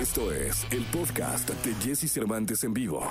Esto 0.00 0.32
es 0.32 0.66
el 0.70 0.82
podcast 0.86 1.50
de 1.50 1.74
Jesse 1.74 2.10
Cervantes 2.10 2.64
en 2.64 2.72
vivo. 2.72 3.06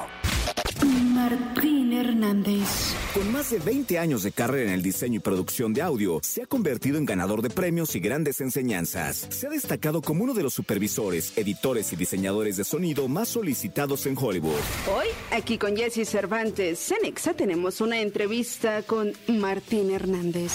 Martín 1.14 1.94
Hernández. 1.94 2.96
Con 3.14 3.32
más 3.32 3.52
de 3.52 3.60
20 3.60 4.00
años 4.00 4.24
de 4.24 4.32
carrera 4.32 4.70
en 4.70 4.74
el 4.74 4.82
diseño 4.82 5.18
y 5.18 5.20
producción 5.20 5.72
de 5.72 5.84
audio, 5.84 6.20
se 6.24 6.42
ha 6.42 6.48
convertido 6.48 6.98
en 6.98 7.06
ganador 7.06 7.44
de 7.44 7.52
premios 7.52 7.96
y 7.96 8.00
grandes 8.00 8.42
enseñanzas. 8.42 9.28
Se 9.30 9.46
ha 9.46 9.52
destacado 9.52 10.02
como 10.02 10.24
uno 10.24 10.34
de 10.34 10.42
los 10.42 10.56
supervisores, 10.56 11.38
editores 11.38 11.94
y 11.94 11.96
diseñadores 11.96 12.58
de 12.58 12.64
sonido 12.64 13.08
más 13.08 13.30
solicitados 13.30 14.08
en 14.08 14.18
Hollywood. 14.18 14.60
Hoy, 14.92 15.08
aquí 15.32 15.60
con 15.60 15.78
Jesse 15.78 16.10
Cervantes, 16.10 16.80
Cenexa, 16.80 17.36
tenemos 17.36 17.82
una 17.82 18.00
entrevista 18.00 18.82
con 18.82 19.14
Martín 19.28 19.92
Hernández. 19.92 20.54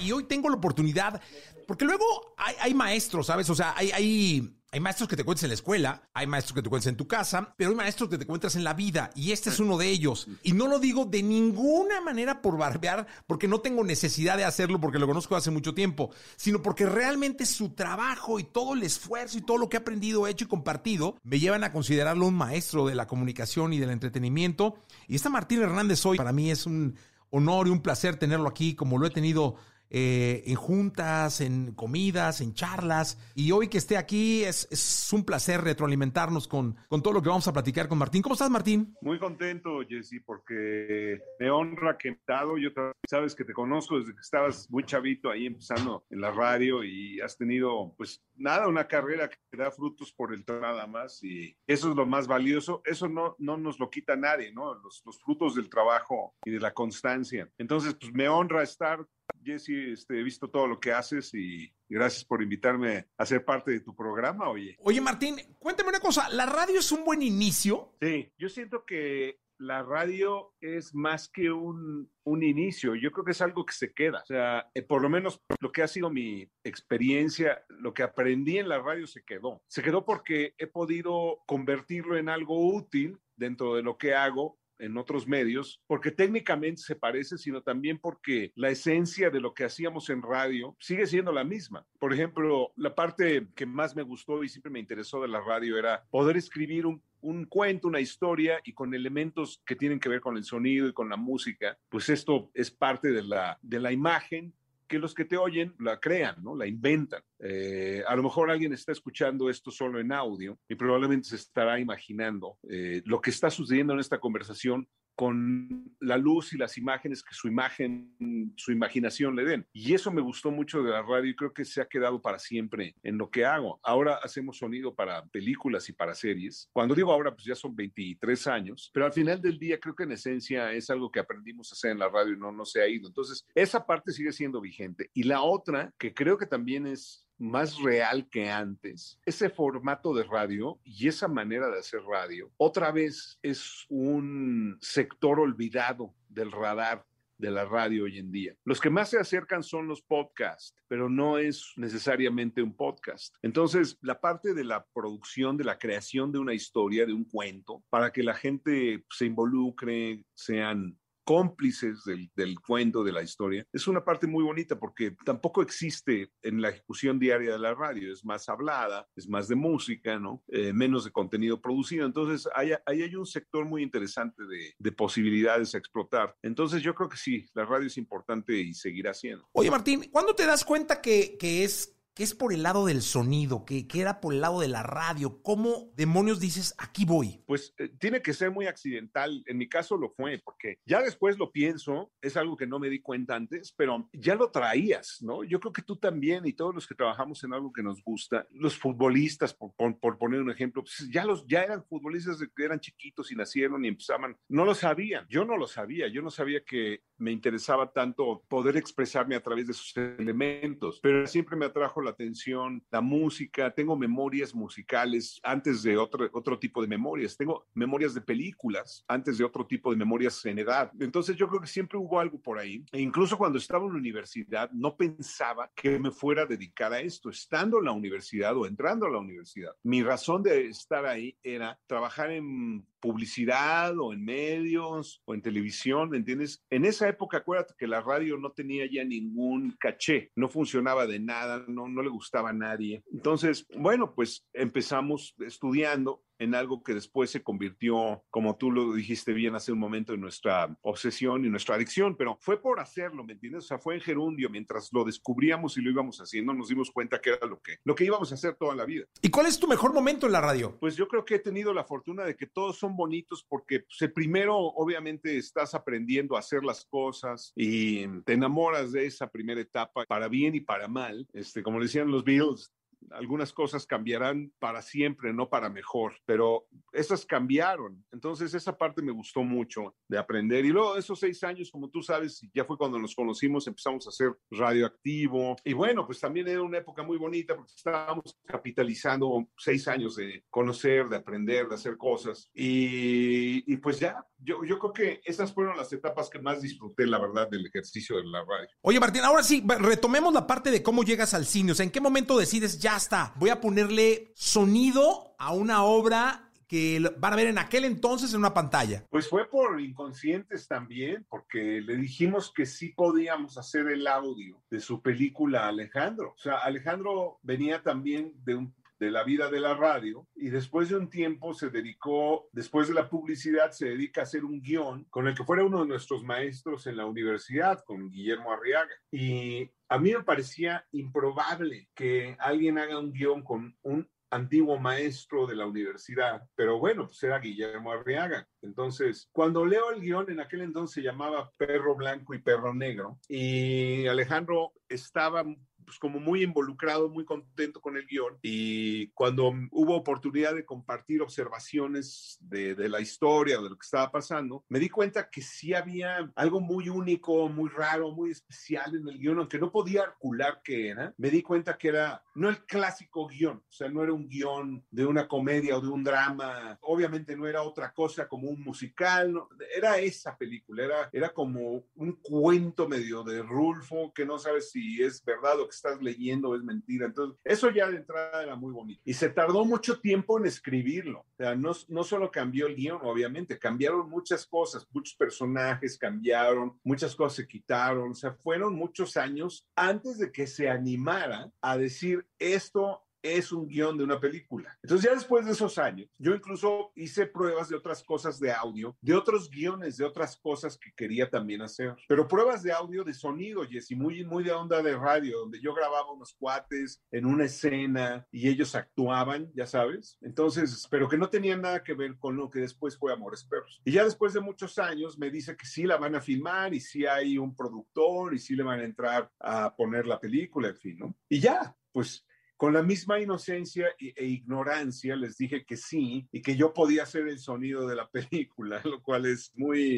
Y 0.00 0.10
hoy 0.10 0.24
tengo 0.24 0.48
la 0.48 0.56
oportunidad, 0.56 1.22
porque 1.68 1.84
luego 1.84 2.34
hay, 2.36 2.56
hay 2.60 2.74
maestros, 2.74 3.28
¿sabes? 3.28 3.48
O 3.50 3.54
sea, 3.54 3.74
hay, 3.76 3.92
hay, 3.92 4.57
hay 4.70 4.80
maestros 4.80 5.08
que 5.08 5.16
te 5.16 5.24
cuentas 5.24 5.44
en 5.44 5.48
la 5.48 5.54
escuela, 5.54 6.02
hay 6.12 6.26
maestros 6.26 6.54
que 6.54 6.62
te 6.62 6.68
cuentas 6.68 6.88
en 6.88 6.96
tu 6.96 7.08
casa, 7.08 7.54
pero 7.56 7.70
hay 7.70 7.76
maestros 7.76 8.10
que 8.10 8.18
te 8.18 8.26
cuentas 8.26 8.54
en 8.54 8.64
la 8.64 8.74
vida, 8.74 9.10
y 9.14 9.32
este 9.32 9.48
es 9.48 9.60
uno 9.60 9.78
de 9.78 9.88
ellos. 9.88 10.28
Y 10.42 10.52
no 10.52 10.68
lo 10.68 10.78
digo 10.78 11.06
de 11.06 11.22
ninguna 11.22 12.00
manera 12.00 12.42
por 12.42 12.58
barbear, 12.58 13.06
porque 13.26 13.48
no 13.48 13.60
tengo 13.60 13.82
necesidad 13.82 14.36
de 14.36 14.44
hacerlo, 14.44 14.80
porque 14.80 14.98
lo 14.98 15.06
conozco 15.06 15.36
hace 15.36 15.50
mucho 15.50 15.74
tiempo, 15.74 16.10
sino 16.36 16.62
porque 16.62 16.84
realmente 16.84 17.46
su 17.46 17.70
trabajo 17.70 18.38
y 18.38 18.44
todo 18.44 18.74
el 18.74 18.82
esfuerzo 18.82 19.38
y 19.38 19.42
todo 19.42 19.56
lo 19.56 19.68
que 19.68 19.78
he 19.78 19.80
aprendido, 19.80 20.26
hecho 20.26 20.44
y 20.44 20.48
compartido, 20.48 21.16
me 21.22 21.38
llevan 21.38 21.64
a 21.64 21.72
considerarlo 21.72 22.26
un 22.26 22.34
maestro 22.34 22.86
de 22.86 22.94
la 22.94 23.06
comunicación 23.06 23.72
y 23.72 23.78
del 23.78 23.90
entretenimiento. 23.90 24.76
Y 25.06 25.16
esta 25.16 25.30
Martín 25.30 25.62
Hernández 25.62 26.04
hoy, 26.04 26.18
para 26.18 26.32
mí 26.32 26.50
es 26.50 26.66
un 26.66 26.96
honor 27.30 27.68
y 27.68 27.70
un 27.70 27.80
placer 27.80 28.16
tenerlo 28.16 28.48
aquí, 28.48 28.74
como 28.74 28.98
lo 28.98 29.06
he 29.06 29.10
tenido 29.10 29.56
eh, 29.90 30.42
en 30.46 30.54
juntas, 30.54 31.40
en 31.40 31.72
comidas, 31.74 32.40
en 32.40 32.54
charlas. 32.54 33.18
Y 33.34 33.52
hoy 33.52 33.68
que 33.68 33.78
esté 33.78 33.96
aquí 33.96 34.44
es, 34.44 34.68
es, 34.70 35.12
un 35.12 35.24
placer 35.24 35.62
retroalimentarnos 35.62 36.48
con, 36.48 36.76
con 36.88 37.02
todo 37.02 37.14
lo 37.14 37.22
que 37.22 37.28
vamos 37.28 37.48
a 37.48 37.52
platicar 37.52 37.88
con 37.88 37.98
Martín. 37.98 38.22
¿Cómo 38.22 38.34
estás, 38.34 38.50
Martín? 38.50 38.94
Muy 39.00 39.18
contento, 39.18 39.80
Jesse, 39.88 40.22
porque 40.24 41.20
me 41.38 41.50
honra 41.50 41.96
que 41.96 42.08
he 42.10 42.18
dado. 42.26 42.58
Yo 42.58 42.70
sabes 43.08 43.34
que 43.34 43.44
te 43.44 43.52
conozco 43.52 43.98
desde 43.98 44.14
que 44.14 44.20
estabas 44.20 44.68
muy 44.70 44.84
chavito 44.84 45.30
ahí 45.30 45.46
empezando 45.46 46.04
en 46.10 46.20
la 46.20 46.30
radio 46.30 46.84
y 46.84 47.20
has 47.20 47.36
tenido, 47.36 47.94
pues 47.96 48.22
nada, 48.36 48.68
una 48.68 48.86
carrera 48.86 49.28
que 49.30 49.56
da 49.56 49.70
frutos 49.70 50.12
por 50.12 50.34
el 50.34 50.44
nada 50.60 50.86
más. 50.86 51.22
Y 51.22 51.56
eso 51.66 51.90
es 51.90 51.96
lo 51.96 52.06
más 52.06 52.26
valioso. 52.26 52.82
Eso 52.84 53.08
no, 53.08 53.36
no 53.38 53.56
nos 53.56 53.78
lo 53.78 53.90
quita 53.90 54.16
nadie, 54.16 54.52
¿no? 54.52 54.74
Los, 54.74 55.02
los 55.04 55.18
frutos 55.20 55.54
del 55.54 55.68
trabajo 55.68 56.34
y 56.44 56.50
de 56.50 56.60
la 56.60 56.72
constancia. 56.72 57.48
Entonces, 57.58 57.94
pues 57.94 58.12
me 58.12 58.28
honra 58.28 58.62
estar 58.62 59.04
Jesse, 59.42 59.92
este, 59.92 60.20
he 60.20 60.22
visto 60.22 60.48
todo 60.48 60.66
lo 60.66 60.80
que 60.80 60.92
haces 60.92 61.32
y 61.34 61.72
gracias 61.88 62.24
por 62.24 62.42
invitarme 62.42 63.06
a 63.16 63.26
ser 63.26 63.44
parte 63.44 63.70
de 63.70 63.80
tu 63.80 63.94
programa, 63.94 64.48
oye. 64.48 64.76
Oye, 64.80 65.00
Martín, 65.00 65.36
cuéntame 65.58 65.90
una 65.90 66.00
cosa, 66.00 66.28
¿la 66.30 66.46
radio 66.46 66.78
es 66.78 66.92
un 66.92 67.04
buen 67.04 67.22
inicio? 67.22 67.94
Sí, 68.00 68.30
yo 68.38 68.48
siento 68.48 68.84
que 68.84 69.40
la 69.58 69.82
radio 69.82 70.54
es 70.60 70.94
más 70.94 71.28
que 71.28 71.50
un, 71.50 72.10
un, 72.24 72.42
inicio, 72.42 72.94
yo 72.94 73.10
creo 73.10 73.24
que 73.24 73.32
es 73.32 73.42
algo 73.42 73.66
que 73.66 73.74
se 73.74 73.92
queda. 73.92 74.20
O 74.22 74.26
sea, 74.26 74.70
eh, 74.74 74.82
por 74.82 75.02
lo 75.02 75.08
menos 75.08 75.42
lo 75.60 75.72
que 75.72 75.82
ha 75.82 75.88
sido 75.88 76.10
mi 76.10 76.48
experiencia, 76.62 77.64
lo 77.68 77.92
que 77.92 78.04
aprendí 78.04 78.58
en 78.58 78.68
la 78.68 78.78
radio 78.78 79.06
se 79.06 79.24
quedó. 79.24 79.62
Se 79.66 79.82
quedó 79.82 80.04
porque 80.04 80.54
he 80.58 80.68
podido 80.68 81.40
convertirlo 81.46 82.16
en 82.16 82.28
algo 82.28 82.72
útil 82.72 83.18
dentro 83.36 83.74
de 83.74 83.82
lo 83.82 83.98
que 83.98 84.14
hago 84.14 84.58
en 84.78 84.96
otros 84.96 85.26
medios, 85.26 85.80
porque 85.86 86.10
técnicamente 86.10 86.82
se 86.82 86.96
parece, 86.96 87.38
sino 87.38 87.62
también 87.62 87.98
porque 87.98 88.52
la 88.54 88.70
esencia 88.70 89.30
de 89.30 89.40
lo 89.40 89.54
que 89.54 89.64
hacíamos 89.64 90.10
en 90.10 90.22
radio 90.22 90.76
sigue 90.78 91.06
siendo 91.06 91.32
la 91.32 91.44
misma. 91.44 91.86
Por 91.98 92.12
ejemplo, 92.12 92.72
la 92.76 92.94
parte 92.94 93.48
que 93.54 93.66
más 93.66 93.96
me 93.96 94.02
gustó 94.02 94.42
y 94.44 94.48
siempre 94.48 94.70
me 94.70 94.80
interesó 94.80 95.20
de 95.20 95.28
la 95.28 95.40
radio 95.40 95.78
era 95.78 96.04
poder 96.10 96.36
escribir 96.36 96.86
un, 96.86 97.02
un 97.20 97.44
cuento, 97.44 97.88
una 97.88 98.00
historia 98.00 98.60
y 98.64 98.72
con 98.72 98.94
elementos 98.94 99.62
que 99.66 99.76
tienen 99.76 100.00
que 100.00 100.08
ver 100.08 100.20
con 100.20 100.36
el 100.36 100.44
sonido 100.44 100.88
y 100.88 100.92
con 100.92 101.08
la 101.08 101.16
música, 101.16 101.78
pues 101.88 102.08
esto 102.08 102.50
es 102.54 102.70
parte 102.70 103.10
de 103.10 103.22
la, 103.22 103.58
de 103.62 103.80
la 103.80 103.92
imagen 103.92 104.54
que 104.88 104.98
los 104.98 105.14
que 105.14 105.24
te 105.24 105.36
oyen 105.36 105.74
la 105.78 106.00
crean, 106.00 106.42
¿no? 106.42 106.56
La 106.56 106.66
inventan. 106.66 107.22
Eh, 107.38 108.02
a 108.06 108.16
lo 108.16 108.22
mejor 108.22 108.50
alguien 108.50 108.72
está 108.72 108.92
escuchando 108.92 109.50
esto 109.50 109.70
solo 109.70 110.00
en 110.00 110.12
audio 110.12 110.58
y 110.68 110.74
probablemente 110.74 111.28
se 111.28 111.36
estará 111.36 111.78
imaginando 111.78 112.58
eh, 112.68 113.02
lo 113.04 113.20
que 113.20 113.30
está 113.30 113.50
sucediendo 113.50 113.92
en 113.92 114.00
esta 114.00 114.18
conversación 114.18 114.88
con 115.18 115.96
la 115.98 116.16
luz 116.16 116.52
y 116.52 116.56
las 116.56 116.78
imágenes 116.78 117.24
que 117.24 117.34
su 117.34 117.48
imagen, 117.48 118.54
su 118.54 118.70
imaginación 118.70 119.34
le 119.34 119.44
den. 119.44 119.66
Y 119.72 119.92
eso 119.92 120.12
me 120.12 120.20
gustó 120.20 120.52
mucho 120.52 120.80
de 120.80 120.92
la 120.92 121.02
radio 121.02 121.28
y 121.28 121.34
creo 121.34 121.52
que 121.52 121.64
se 121.64 121.80
ha 121.80 121.88
quedado 121.88 122.22
para 122.22 122.38
siempre 122.38 122.94
en 123.02 123.18
lo 123.18 123.28
que 123.28 123.44
hago. 123.44 123.80
Ahora 123.82 124.20
hacemos 124.22 124.58
sonido 124.58 124.94
para 124.94 125.26
películas 125.26 125.88
y 125.88 125.92
para 125.92 126.14
series. 126.14 126.70
Cuando 126.72 126.94
digo 126.94 127.12
ahora, 127.12 127.34
pues 127.34 127.46
ya 127.46 127.56
son 127.56 127.74
23 127.74 128.46
años, 128.46 128.92
pero 128.94 129.06
al 129.06 129.12
final 129.12 129.42
del 129.42 129.58
día 129.58 129.80
creo 129.80 129.96
que 129.96 130.04
en 130.04 130.12
esencia 130.12 130.70
es 130.70 130.88
algo 130.88 131.10
que 131.10 131.18
aprendimos 131.18 131.72
a 131.72 131.74
hacer 131.74 131.90
en 131.90 131.98
la 131.98 132.08
radio 132.08 132.34
y 132.34 132.38
no, 132.38 132.52
no 132.52 132.64
se 132.64 132.80
ha 132.80 132.86
ido. 132.86 133.08
Entonces, 133.08 133.44
esa 133.56 133.84
parte 133.84 134.12
sigue 134.12 134.30
siendo 134.30 134.60
vigente. 134.60 135.10
Y 135.14 135.24
la 135.24 135.42
otra, 135.42 135.92
que 135.98 136.14
creo 136.14 136.38
que 136.38 136.46
también 136.46 136.86
es 136.86 137.27
más 137.38 137.80
real 137.80 138.28
que 138.28 138.50
antes. 138.50 139.18
Ese 139.24 139.48
formato 139.48 140.12
de 140.12 140.24
radio 140.24 140.78
y 140.84 141.08
esa 141.08 141.28
manera 141.28 141.68
de 141.70 141.78
hacer 141.78 142.02
radio, 142.02 142.50
otra 142.56 142.90
vez 142.90 143.38
es 143.42 143.86
un 143.88 144.76
sector 144.80 145.40
olvidado 145.40 146.14
del 146.28 146.52
radar 146.52 147.04
de 147.38 147.50
la 147.50 147.64
radio 147.64 148.04
hoy 148.04 148.18
en 148.18 148.30
día. 148.32 148.54
Los 148.64 148.80
que 148.80 148.90
más 148.90 149.10
se 149.10 149.18
acercan 149.18 149.62
son 149.62 149.86
los 149.86 150.02
podcasts, 150.02 150.74
pero 150.88 151.08
no 151.08 151.38
es 151.38 151.72
necesariamente 151.76 152.62
un 152.62 152.74
podcast. 152.74 153.34
Entonces, 153.42 153.96
la 154.02 154.20
parte 154.20 154.54
de 154.54 154.64
la 154.64 154.84
producción, 154.92 155.56
de 155.56 155.64
la 155.64 155.78
creación 155.78 156.32
de 156.32 156.40
una 156.40 156.54
historia, 156.54 157.06
de 157.06 157.12
un 157.12 157.24
cuento, 157.24 157.84
para 157.88 158.12
que 158.12 158.24
la 158.24 158.34
gente 158.34 159.04
se 159.08 159.26
involucre, 159.26 160.24
sean 160.34 160.98
cómplices 161.28 162.04
del, 162.06 162.58
cuento, 162.58 163.04
de 163.04 163.12
la 163.12 163.22
historia, 163.22 163.66
es 163.70 163.86
una 163.86 164.02
parte 164.02 164.26
muy 164.26 164.42
bonita 164.42 164.78
porque 164.78 165.14
tampoco 165.26 165.60
existe 165.60 166.32
en 166.40 166.62
la 166.62 166.70
ejecución 166.70 167.18
diaria 167.18 167.52
de 167.52 167.58
la 167.58 167.74
radio, 167.74 168.10
es 168.10 168.24
más 168.24 168.48
hablada, 168.48 169.06
es 169.14 169.28
más 169.28 169.46
de 169.46 169.54
música, 169.54 170.18
¿no? 170.18 170.42
Eh, 170.48 170.72
menos 170.72 171.04
de 171.04 171.10
contenido 171.10 171.60
producido. 171.60 172.06
Entonces, 172.06 172.48
ahí, 172.54 172.70
ahí 172.86 173.02
hay 173.02 173.14
un 173.14 173.26
sector 173.26 173.66
muy 173.66 173.82
interesante 173.82 174.42
de, 174.44 174.72
de, 174.78 174.92
posibilidades 174.92 175.74
a 175.74 175.78
explotar. 175.78 176.34
Entonces, 176.40 176.80
yo 176.80 176.94
creo 176.94 177.10
que 177.10 177.18
sí, 177.18 177.46
la 177.52 177.66
radio 177.66 177.88
es 177.88 177.98
importante 177.98 178.58
y 178.58 178.72
seguirá 178.72 179.12
siendo. 179.12 179.46
Oye, 179.52 179.70
Martín, 179.70 180.08
¿cuándo 180.10 180.34
te 180.34 180.46
das 180.46 180.64
cuenta 180.64 181.02
que, 181.02 181.36
que 181.36 181.62
es 181.62 181.97
que 182.18 182.24
es 182.24 182.34
por 182.34 182.52
el 182.52 182.64
lado 182.64 182.86
del 182.86 183.02
sonido, 183.02 183.64
que, 183.64 183.86
que, 183.86 184.00
era 184.00 184.20
por 184.20 184.34
el 184.34 184.40
lado 184.40 184.58
de 184.58 184.66
la 184.66 184.82
radio. 184.82 185.40
¿Cómo 185.40 185.92
demonios 185.94 186.40
dices, 186.40 186.74
aquí 186.76 187.04
voy? 187.04 187.44
Pues 187.46 187.76
eh, 187.78 187.90
tiene 187.96 188.22
que 188.22 188.34
ser 188.34 188.50
muy 188.50 188.66
accidental. 188.66 189.44
En 189.46 189.56
mi 189.56 189.68
caso 189.68 189.96
lo 189.96 190.10
fue, 190.10 190.40
porque 190.44 190.80
ya 190.84 191.00
después 191.00 191.38
lo 191.38 191.52
pienso, 191.52 192.10
es 192.20 192.36
algo 192.36 192.56
que 192.56 192.66
no 192.66 192.80
me 192.80 192.90
di 192.90 193.00
cuenta 193.00 193.36
antes, 193.36 193.70
pero 193.70 194.08
ya 194.12 194.34
lo 194.34 194.50
traías, 194.50 195.18
¿no? 195.20 195.44
Yo 195.44 195.60
creo 195.60 195.72
que 195.72 195.82
tú 195.82 195.94
también 195.94 196.44
y 196.44 196.54
todos 196.54 196.74
los 196.74 196.88
que 196.88 196.96
trabajamos 196.96 197.44
en 197.44 197.54
algo 197.54 197.72
que 197.72 197.84
nos 197.84 198.02
gusta, 198.02 198.48
los 198.50 198.76
futbolistas, 198.76 199.54
por, 199.54 199.72
por, 200.00 200.18
poner 200.18 200.40
un 200.40 200.50
ejemplo, 200.50 200.82
pues 200.82 201.08
ya, 201.12 201.24
los, 201.24 201.46
ya 201.46 201.62
eran 201.62 201.84
futbolistas 201.84 202.38
que 202.38 202.64
eran 202.64 202.80
chiquitos 202.80 203.30
y 203.30 203.36
nacieron 203.36 203.84
y 203.84 203.88
empezaban, 203.88 204.36
no 204.48 204.64
lo 204.64 204.74
sabían, 204.74 205.24
yo 205.28 205.44
no 205.44 205.56
lo 205.56 205.68
sabía, 205.68 206.08
yo 206.08 206.20
no 206.20 206.30
sabía 206.30 206.64
que 206.64 207.04
me 207.16 207.30
interesaba 207.30 207.92
tanto 207.92 208.42
poder 208.48 208.76
expresarme 208.76 209.36
a 209.36 209.42
través 209.42 209.68
de 209.68 209.74
sus 209.74 209.96
elementos, 209.96 210.98
pero 211.00 211.24
siempre 211.28 211.56
me 211.56 211.66
atrajo 211.66 212.00
la 212.00 212.07
atención, 212.08 212.82
la 212.90 213.00
música, 213.00 213.72
tengo 213.72 213.96
memorias 213.96 214.54
musicales 214.54 215.40
antes 215.42 215.82
de 215.82 215.96
otro, 215.96 216.28
otro 216.32 216.58
tipo 216.58 216.82
de 216.82 216.88
memorias, 216.88 217.36
tengo 217.36 217.66
memorias 217.74 218.14
de 218.14 218.20
películas 218.20 219.04
antes 219.08 219.38
de 219.38 219.44
otro 219.44 219.66
tipo 219.66 219.90
de 219.90 219.96
memorias 219.96 220.44
en 220.46 220.58
edad. 220.58 220.90
Entonces 220.98 221.36
yo 221.36 221.48
creo 221.48 221.60
que 221.60 221.66
siempre 221.66 221.98
hubo 221.98 222.18
algo 222.20 222.40
por 222.40 222.58
ahí. 222.58 222.84
E 222.92 223.00
incluso 223.00 223.38
cuando 223.38 223.58
estaba 223.58 223.84
en 223.84 223.92
la 223.92 223.98
universidad 223.98 224.70
no 224.72 224.96
pensaba 224.96 225.70
que 225.74 225.98
me 225.98 226.10
fuera 226.10 226.42
a 226.42 226.46
dedicar 226.46 226.92
a 226.92 227.00
esto, 227.00 227.30
estando 227.30 227.78
en 227.78 227.86
la 227.86 227.92
universidad 227.92 228.56
o 228.56 228.66
entrando 228.66 229.06
a 229.06 229.10
la 229.10 229.18
universidad. 229.18 229.72
Mi 229.82 230.02
razón 230.02 230.42
de 230.42 230.68
estar 230.68 231.06
ahí 231.06 231.36
era 231.42 231.78
trabajar 231.86 232.30
en 232.30 232.86
publicidad 233.00 233.96
o 233.98 234.12
en 234.12 234.24
medios 234.24 235.22
o 235.24 235.34
en 235.34 235.42
televisión, 235.42 236.10
¿me 236.10 236.16
entiendes? 236.16 236.64
En 236.70 236.84
esa 236.84 237.08
época, 237.08 237.38
acuérdate 237.38 237.74
que 237.78 237.86
la 237.86 238.00
radio 238.00 238.36
no 238.36 238.50
tenía 238.52 238.86
ya 238.90 239.04
ningún 239.04 239.76
caché, 239.78 240.30
no 240.36 240.48
funcionaba 240.48 241.06
de 241.06 241.20
nada, 241.20 241.64
no, 241.68 241.88
no 241.98 242.04
le 242.04 242.10
gustaba 242.10 242.50
a 242.50 242.54
nadie. 242.54 243.02
Entonces, 243.12 243.66
bueno, 243.76 244.14
pues 244.14 244.46
empezamos 244.52 245.34
estudiando 245.40 246.22
en 246.38 246.54
algo 246.54 246.82
que 246.82 246.94
después 246.94 247.30
se 247.30 247.42
convirtió, 247.42 248.24
como 248.30 248.56
tú 248.56 248.70
lo 248.70 248.92
dijiste 248.92 249.32
bien 249.32 249.54
hace 249.54 249.72
un 249.72 249.78
momento, 249.78 250.14
en 250.14 250.20
nuestra 250.20 250.76
obsesión 250.82 251.44
y 251.44 251.50
nuestra 251.50 251.74
adicción, 251.74 252.16
pero 252.16 252.36
fue 252.40 252.60
por 252.60 252.80
hacerlo, 252.80 253.24
¿me 253.24 253.34
entiendes? 253.34 253.64
O 253.64 253.68
sea, 253.68 253.78
fue 253.78 253.94
en 253.94 254.00
gerundio, 254.00 254.50
mientras 254.50 254.90
lo 254.92 255.04
descubríamos 255.04 255.76
y 255.76 255.82
lo 255.82 255.90
íbamos 255.90 256.18
haciendo, 256.18 256.54
nos 256.54 256.68
dimos 256.68 256.90
cuenta 256.90 257.20
que 257.20 257.30
era 257.30 257.46
lo 257.46 257.60
que, 257.60 257.78
lo 257.84 257.94
que 257.94 258.04
íbamos 258.04 258.30
a 258.30 258.34
hacer 258.34 258.54
toda 258.54 258.74
la 258.74 258.84
vida. 258.84 259.04
¿Y 259.20 259.30
cuál 259.30 259.46
es 259.46 259.58
tu 259.58 259.66
mejor 259.66 259.92
momento 259.92 260.26
en 260.26 260.32
la 260.32 260.40
radio? 260.40 260.76
Pues 260.78 260.96
yo 260.96 261.08
creo 261.08 261.24
que 261.24 261.36
he 261.36 261.40
tenido 261.40 261.74
la 261.74 261.84
fortuna 261.84 262.24
de 262.24 262.36
que 262.36 262.46
todos 262.46 262.78
son 262.78 262.96
bonitos 262.96 263.44
porque 263.48 263.80
pues, 263.80 264.00
el 264.02 264.12
primero, 264.12 264.56
obviamente, 264.56 265.36
estás 265.36 265.74
aprendiendo 265.74 266.36
a 266.36 266.40
hacer 266.40 266.64
las 266.64 266.84
cosas 266.84 267.52
y 267.56 268.06
te 268.22 268.34
enamoras 268.34 268.92
de 268.92 269.06
esa 269.06 269.28
primera 269.30 269.60
etapa, 269.60 270.04
para 270.06 270.28
bien 270.28 270.54
y 270.54 270.60
para 270.60 270.88
mal. 270.88 271.26
Este, 271.32 271.62
como 271.62 271.80
decían 271.80 272.10
los 272.10 272.24
Beatles, 272.24 272.72
algunas 273.10 273.52
cosas 273.52 273.86
cambiarán 273.86 274.52
para 274.58 274.82
siempre, 274.82 275.32
no 275.32 275.48
para 275.48 275.68
mejor, 275.68 276.14
pero 276.24 276.66
esas 276.92 277.24
cambiaron. 277.24 278.04
Entonces, 278.12 278.54
esa 278.54 278.76
parte 278.76 279.02
me 279.02 279.12
gustó 279.12 279.42
mucho 279.42 279.94
de 280.08 280.18
aprender. 280.18 280.64
Y 280.64 280.70
luego, 280.70 280.96
esos 280.96 281.18
seis 281.18 281.42
años, 281.44 281.70
como 281.70 281.88
tú 281.88 282.02
sabes, 282.02 282.40
ya 282.52 282.64
fue 282.64 282.76
cuando 282.76 282.98
nos 282.98 283.14
conocimos, 283.14 283.66
empezamos 283.66 284.06
a 284.06 284.10
hacer 284.10 284.36
radioactivo. 284.50 285.56
Y 285.64 285.72
bueno, 285.72 286.06
pues 286.06 286.20
también 286.20 286.48
era 286.48 286.62
una 286.62 286.78
época 286.78 287.02
muy 287.02 287.18
bonita 287.18 287.56
porque 287.56 287.72
estábamos 287.74 288.36
capitalizando 288.46 289.48
seis 289.56 289.86
años 289.88 290.16
de 290.16 290.44
conocer, 290.50 291.08
de 291.08 291.16
aprender, 291.16 291.68
de 291.68 291.74
hacer 291.74 291.96
cosas. 291.96 292.50
Y, 292.54 293.72
y 293.72 293.76
pues 293.78 293.98
ya, 294.00 294.24
yo, 294.38 294.64
yo 294.64 294.78
creo 294.78 294.92
que 294.92 295.20
esas 295.24 295.52
fueron 295.52 295.76
las 295.76 295.92
etapas 295.92 296.28
que 296.30 296.38
más 296.38 296.62
disfruté, 296.62 297.06
la 297.06 297.18
verdad, 297.18 297.48
del 297.48 297.66
ejercicio 297.66 298.16
de 298.16 298.24
la 298.24 298.40
radio. 298.40 298.68
Oye, 298.82 299.00
Martín, 299.00 299.22
ahora 299.24 299.42
sí, 299.42 299.64
retomemos 299.80 300.32
la 300.32 300.46
parte 300.46 300.70
de 300.70 300.82
cómo 300.82 301.02
llegas 301.02 301.34
al 301.34 301.46
cine. 301.46 301.72
O 301.72 301.74
sea, 301.74 301.84
¿en 301.84 301.90
qué 301.90 302.00
momento 302.00 302.36
decides, 302.38 302.78
ya 302.78 302.87
está, 302.96 303.32
voy 303.36 303.50
a 303.50 303.60
ponerle 303.60 304.32
sonido 304.34 305.34
a 305.38 305.52
una 305.52 305.84
obra 305.84 306.48
que 306.68 307.02
van 307.18 307.32
a 307.32 307.36
ver 307.36 307.46
en 307.46 307.58
aquel 307.58 307.84
entonces 307.84 308.32
en 308.32 308.40
una 308.40 308.52
pantalla? 308.52 309.04
Pues 309.10 309.28
fue 309.28 309.48
por 309.48 309.80
inconscientes 309.80 310.68
también, 310.68 311.26
porque 311.28 311.80
le 311.80 311.96
dijimos 311.96 312.52
que 312.54 312.66
sí 312.66 312.90
podíamos 312.90 313.56
hacer 313.56 313.88
el 313.88 314.06
audio 314.06 314.60
de 314.70 314.80
su 314.80 315.00
película 315.00 315.66
Alejandro. 315.66 316.34
O 316.36 316.38
sea, 316.38 316.58
Alejandro 316.58 317.38
venía 317.42 317.82
también 317.82 318.34
de 318.44 318.54
un 318.54 318.74
de 318.98 319.10
la 319.10 319.24
vida 319.24 319.50
de 319.50 319.60
la 319.60 319.74
radio 319.74 320.26
y 320.34 320.50
después 320.50 320.88
de 320.88 320.96
un 320.96 321.08
tiempo 321.08 321.54
se 321.54 321.70
dedicó, 321.70 322.48
después 322.52 322.88
de 322.88 322.94
la 322.94 323.08
publicidad, 323.08 323.70
se 323.70 323.90
dedica 323.90 324.20
a 324.20 324.24
hacer 324.24 324.44
un 324.44 324.60
guion 324.60 325.04
con 325.10 325.28
el 325.28 325.34
que 325.34 325.44
fuera 325.44 325.64
uno 325.64 325.80
de 325.80 325.88
nuestros 325.88 326.22
maestros 326.24 326.86
en 326.86 326.96
la 326.96 327.06
universidad, 327.06 327.82
con 327.84 328.10
Guillermo 328.10 328.52
Arriaga. 328.52 328.94
Y 329.10 329.70
a 329.88 329.98
mí 329.98 330.12
me 330.12 330.22
parecía 330.22 330.86
improbable 330.92 331.88
que 331.94 332.36
alguien 332.38 332.78
haga 332.78 332.98
un 332.98 333.12
guion 333.12 333.42
con 333.42 333.76
un 333.82 334.08
antiguo 334.30 334.78
maestro 334.78 335.46
de 335.46 335.56
la 335.56 335.66
universidad, 335.66 336.42
pero 336.54 336.78
bueno, 336.78 337.06
pues 337.06 337.22
era 337.22 337.38
Guillermo 337.38 337.92
Arriaga. 337.92 338.46
Entonces, 338.62 339.28
cuando 339.32 339.64
leo 339.64 339.90
el 339.90 340.00
guion, 340.00 340.30
en 340.30 340.40
aquel 340.40 340.62
entonces 340.62 340.94
se 340.94 341.02
llamaba 341.02 341.50
Perro 341.56 341.94
Blanco 341.94 342.34
y 342.34 342.42
Perro 342.42 342.74
Negro, 342.74 343.18
y 343.28 344.06
Alejandro 344.06 344.72
estaba 344.88 345.44
pues 345.88 345.98
como 345.98 346.20
muy 346.20 346.42
involucrado, 346.42 347.08
muy 347.08 347.24
contento 347.24 347.80
con 347.80 347.96
el 347.96 348.06
guion. 348.06 348.38
Y 348.42 349.08
cuando 349.08 349.52
hubo 349.70 349.96
oportunidad 349.96 350.54
de 350.54 350.66
compartir 350.66 351.22
observaciones 351.22 352.36
de, 352.40 352.74
de, 352.74 352.88
la 352.90 353.00
historia, 353.00 353.56
de 353.56 353.70
lo 353.70 353.76
que 353.76 353.84
estaba 353.84 354.10
pasando, 354.10 354.64
me 354.68 354.78
di 354.78 354.90
cuenta 354.90 355.30
que 355.30 355.40
sí 355.40 355.72
había 355.72 356.30
algo 356.36 356.60
muy 356.60 356.90
único, 356.90 357.48
muy 357.48 357.70
raro, 357.70 358.12
muy 358.12 358.30
especial 358.30 358.94
en 358.94 359.08
el 359.08 359.18
guion, 359.18 359.38
aunque 359.38 359.58
no 359.58 359.72
podía 359.72 360.02
articular 360.02 360.60
qué 360.62 360.88
era. 360.90 361.14
Me 361.16 361.30
di 361.30 361.42
cuenta 361.42 361.78
que 361.78 361.88
era 361.88 362.22
no 362.34 362.48
el 362.48 362.64
clásico 362.66 363.26
guion, 363.26 363.56
o 363.56 363.72
sea, 363.72 363.88
no 363.88 364.02
era 364.02 364.12
un 364.12 364.28
guion 364.28 364.84
de 364.90 365.06
una 365.06 365.26
comedia 365.26 365.76
o 365.76 365.80
de 365.80 365.88
un 365.88 366.04
drama, 366.04 366.78
obviamente 366.82 367.34
no 367.34 367.46
era 367.46 367.62
otra 367.62 367.92
cosa 367.92 368.28
como 368.28 368.48
un 368.48 368.60
musical, 368.62 369.32
no, 369.32 369.48
era 369.74 369.98
esa 369.98 370.36
película, 370.36 370.84
era, 370.84 371.10
era 371.12 371.30
como 371.30 371.84
un 371.94 372.12
cuento 372.22 372.86
medio 372.86 373.24
de 373.24 373.42
Rulfo 373.42 374.12
que 374.14 374.24
no 374.24 374.38
sabes 374.38 374.70
si 374.70 375.02
es 375.02 375.24
verdad 375.24 375.58
o 375.60 375.66
que 375.66 375.74
estás 375.78 376.02
leyendo 376.02 376.54
es 376.54 376.62
mentira. 376.62 377.06
Entonces, 377.06 377.38
eso 377.44 377.70
ya 377.70 377.88
de 377.88 377.96
entrada 377.96 378.42
era 378.42 378.56
muy 378.56 378.72
bonito. 378.72 379.00
Y 379.04 379.14
se 379.14 379.30
tardó 379.30 379.64
mucho 379.64 380.00
tiempo 380.00 380.38
en 380.38 380.46
escribirlo. 380.46 381.20
O 381.20 381.36
sea, 381.36 381.54
no, 381.54 381.72
no 381.88 382.04
solo 382.04 382.30
cambió 382.30 382.66
el 382.66 382.76
guion, 382.76 383.00
obviamente, 383.02 383.58
cambiaron 383.58 384.08
muchas 384.08 384.46
cosas, 384.46 384.86
muchos 384.92 385.14
personajes 385.14 385.98
cambiaron, 385.98 386.78
muchas 386.84 387.14
cosas 387.14 387.36
se 387.36 387.48
quitaron. 387.48 388.10
O 388.12 388.14
sea, 388.14 388.32
fueron 388.32 388.74
muchos 388.74 389.16
años 389.16 389.66
antes 389.74 390.18
de 390.18 390.30
que 390.30 390.46
se 390.46 390.68
animara 390.68 391.50
a 391.60 391.76
decir 391.76 392.26
esto 392.38 393.02
es 393.22 393.52
un 393.52 393.66
guion 393.66 393.96
de 393.96 394.04
una 394.04 394.20
película. 394.20 394.76
Entonces 394.82 395.08
ya 395.08 395.14
después 395.14 395.46
de 395.46 395.52
esos 395.52 395.78
años, 395.78 396.08
yo 396.18 396.34
incluso 396.34 396.92
hice 396.94 397.26
pruebas 397.26 397.68
de 397.68 397.76
otras 397.76 398.02
cosas 398.02 398.38
de 398.38 398.52
audio, 398.52 398.96
de 399.00 399.14
otros 399.14 399.50
guiones, 399.50 399.96
de 399.96 400.04
otras 400.04 400.36
cosas 400.36 400.78
que 400.78 400.92
quería 400.96 401.28
también 401.28 401.62
hacer, 401.62 401.94
pero 402.08 402.28
pruebas 402.28 402.62
de 402.62 402.72
audio 402.72 403.04
de 403.04 403.14
sonido, 403.14 403.64
Jessy, 403.64 403.96
muy, 403.96 404.24
muy 404.24 404.44
de 404.44 404.52
onda 404.52 404.82
de 404.82 404.96
radio, 404.96 405.40
donde 405.40 405.60
yo 405.60 405.74
grababa 405.74 406.12
unos 406.12 406.34
cuates 406.34 407.02
en 407.10 407.26
una 407.26 407.44
escena 407.44 408.26
y 408.30 408.48
ellos 408.48 408.74
actuaban, 408.74 409.50
ya 409.54 409.66
sabes. 409.66 410.18
Entonces, 410.20 410.86
pero 410.90 411.08
que 411.08 411.18
no 411.18 411.28
tenía 411.28 411.56
nada 411.56 411.82
que 411.82 411.94
ver 411.94 412.16
con 412.18 412.36
lo 412.36 412.50
que 412.50 412.60
después 412.60 412.96
fue 412.96 413.12
Amores 413.12 413.44
Perros. 413.44 413.80
Y 413.84 413.92
ya 413.92 414.04
después 414.04 414.32
de 414.32 414.40
muchos 414.40 414.78
años 414.78 415.18
me 415.18 415.30
dice 415.30 415.56
que 415.56 415.66
sí 415.66 415.84
la 415.84 415.96
van 415.96 416.14
a 416.14 416.20
filmar 416.20 416.74
y 416.74 416.80
sí 416.80 417.06
hay 417.06 417.38
un 417.38 417.54
productor 417.54 418.34
y 418.34 418.38
sí 418.38 418.54
le 418.54 418.62
van 418.62 418.80
a 418.80 418.84
entrar 418.84 419.30
a 419.40 419.74
poner 419.74 420.06
la 420.06 420.20
película, 420.20 420.68
en 420.68 420.76
fin, 420.76 420.98
¿no? 420.98 421.16
Y 421.28 421.40
ya, 421.40 421.76
pues 421.92 422.24
con 422.58 422.72
la 422.72 422.82
misma 422.82 423.20
inocencia 423.20 423.86
e 424.00 424.24
ignorancia 424.26 425.14
les 425.14 425.38
dije 425.38 425.64
que 425.64 425.76
sí 425.76 426.28
y 426.32 426.42
que 426.42 426.56
yo 426.56 426.74
podía 426.74 427.04
hacer 427.04 427.28
el 427.28 427.38
sonido 427.38 427.86
de 427.86 427.94
la 427.94 428.10
película, 428.10 428.82
lo 428.84 429.00
cual 429.00 429.26
es 429.26 429.52
muy 429.54 429.96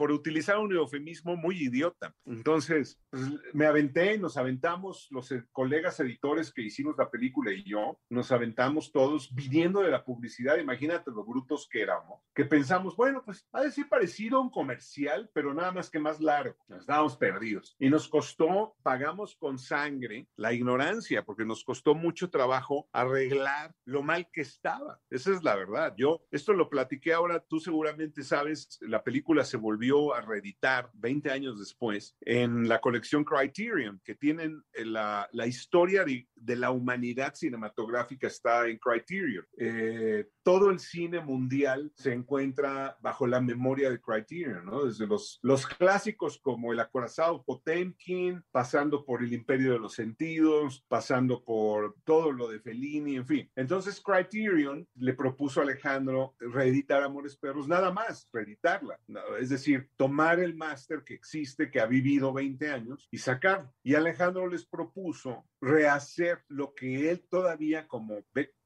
por 0.00 0.12
utilizar 0.12 0.56
un 0.56 0.74
eufemismo 0.74 1.36
muy 1.36 1.58
idiota. 1.64 2.14
Entonces, 2.24 2.98
pues, 3.10 3.22
me 3.52 3.66
aventé, 3.66 4.16
nos 4.16 4.38
aventamos, 4.38 5.08
los 5.10 5.30
eh, 5.30 5.44
colegas 5.52 6.00
editores 6.00 6.50
que 6.54 6.62
hicimos 6.62 6.94
la 6.96 7.10
película 7.10 7.52
y 7.52 7.62
yo, 7.64 8.00
nos 8.08 8.32
aventamos 8.32 8.92
todos 8.92 9.30
viniendo 9.34 9.80
de 9.80 9.90
la 9.90 10.02
publicidad, 10.02 10.56
imagínate 10.56 11.10
lo 11.10 11.22
brutos 11.22 11.68
que 11.70 11.82
éramos, 11.82 12.18
que 12.34 12.46
pensamos, 12.46 12.96
bueno, 12.96 13.22
pues 13.22 13.46
ha 13.52 13.60
de 13.60 13.70
ser 13.70 13.90
parecido 13.90 14.38
a 14.38 14.40
un 14.40 14.48
comercial, 14.48 15.28
pero 15.34 15.52
nada 15.52 15.70
más 15.70 15.90
que 15.90 15.98
más 15.98 16.18
largo, 16.18 16.56
nos 16.66 16.80
estábamos 16.80 17.18
perdidos. 17.18 17.76
Y 17.78 17.90
nos 17.90 18.08
costó, 18.08 18.76
pagamos 18.82 19.36
con 19.36 19.58
sangre 19.58 20.28
la 20.36 20.54
ignorancia, 20.54 21.26
porque 21.26 21.44
nos 21.44 21.62
costó 21.62 21.94
mucho 21.94 22.30
trabajo 22.30 22.88
arreglar 22.90 23.74
lo 23.84 24.02
mal 24.02 24.30
que 24.32 24.40
estaba. 24.40 24.98
Esa 25.10 25.30
es 25.32 25.42
la 25.44 25.56
verdad. 25.56 25.92
Yo, 25.98 26.22
esto 26.30 26.54
lo 26.54 26.70
platiqué 26.70 27.12
ahora, 27.12 27.44
tú 27.46 27.60
seguramente 27.60 28.22
sabes, 28.22 28.78
la 28.80 29.04
película 29.04 29.44
se 29.44 29.58
volvió 29.58 29.89
a 30.14 30.20
reeditar 30.20 30.90
20 30.94 31.30
años 31.30 31.58
después 31.58 32.16
en 32.20 32.68
la 32.68 32.80
colección 32.80 33.24
Criterion, 33.24 34.00
que 34.04 34.14
tienen 34.14 34.62
eh, 34.72 34.84
la, 34.84 35.28
la 35.32 35.46
historia 35.46 36.04
de, 36.04 36.28
de, 36.34 36.56
la 36.56 36.70
humanidad 36.70 37.34
cinematográfica 37.34 38.26
está 38.26 38.66
en 38.68 38.78
Criterion. 38.78 39.44
Eh, 39.58 40.28
todo 40.42 40.70
el 40.70 40.78
cine 40.78 41.20
mundial 41.20 41.92
se 41.94 42.12
encuentra 42.12 42.96
bajo 43.00 43.26
la 43.26 43.40
memoria 43.40 43.90
de 43.90 44.00
Criterion, 44.00 44.64
¿no? 44.64 44.84
Desde 44.84 45.06
los, 45.06 45.38
los 45.42 45.66
clásicos 45.66 46.38
como 46.38 46.72
El 46.72 46.80
acorazado 46.80 47.42
Potemkin, 47.44 48.42
pasando 48.50 49.04
por 49.04 49.22
El 49.22 49.32
imperio 49.32 49.72
de 49.72 49.78
los 49.78 49.94
sentidos, 49.94 50.84
pasando 50.88 51.42
por 51.44 51.96
todo 52.04 52.32
lo 52.32 52.48
de 52.48 52.60
Fellini, 52.60 53.16
en 53.16 53.26
fin. 53.26 53.50
Entonces 53.56 54.00
Criterion 54.00 54.86
le 54.94 55.14
propuso 55.14 55.60
a 55.60 55.64
Alejandro 55.64 56.34
reeditar 56.38 57.02
Amores 57.02 57.36
Perros, 57.36 57.68
nada 57.68 57.92
más, 57.92 58.28
reeditarla 58.32 59.00
es 59.40 59.48
tomar 59.96 60.40
el 60.40 60.54
máster 60.54 61.02
que 61.04 61.14
existe, 61.14 61.70
que 61.70 61.80
ha 61.80 61.86
vivido 61.86 62.32
20 62.32 62.70
años 62.70 63.08
y 63.10 63.18
sacarlo. 63.18 63.72
Y 63.82 63.94
Alejandro 63.94 64.46
les 64.46 64.64
propuso 64.64 65.46
rehacer 65.60 66.44
lo 66.48 66.74
que 66.74 67.10
él 67.10 67.26
todavía 67.28 67.86
como 67.88 68.22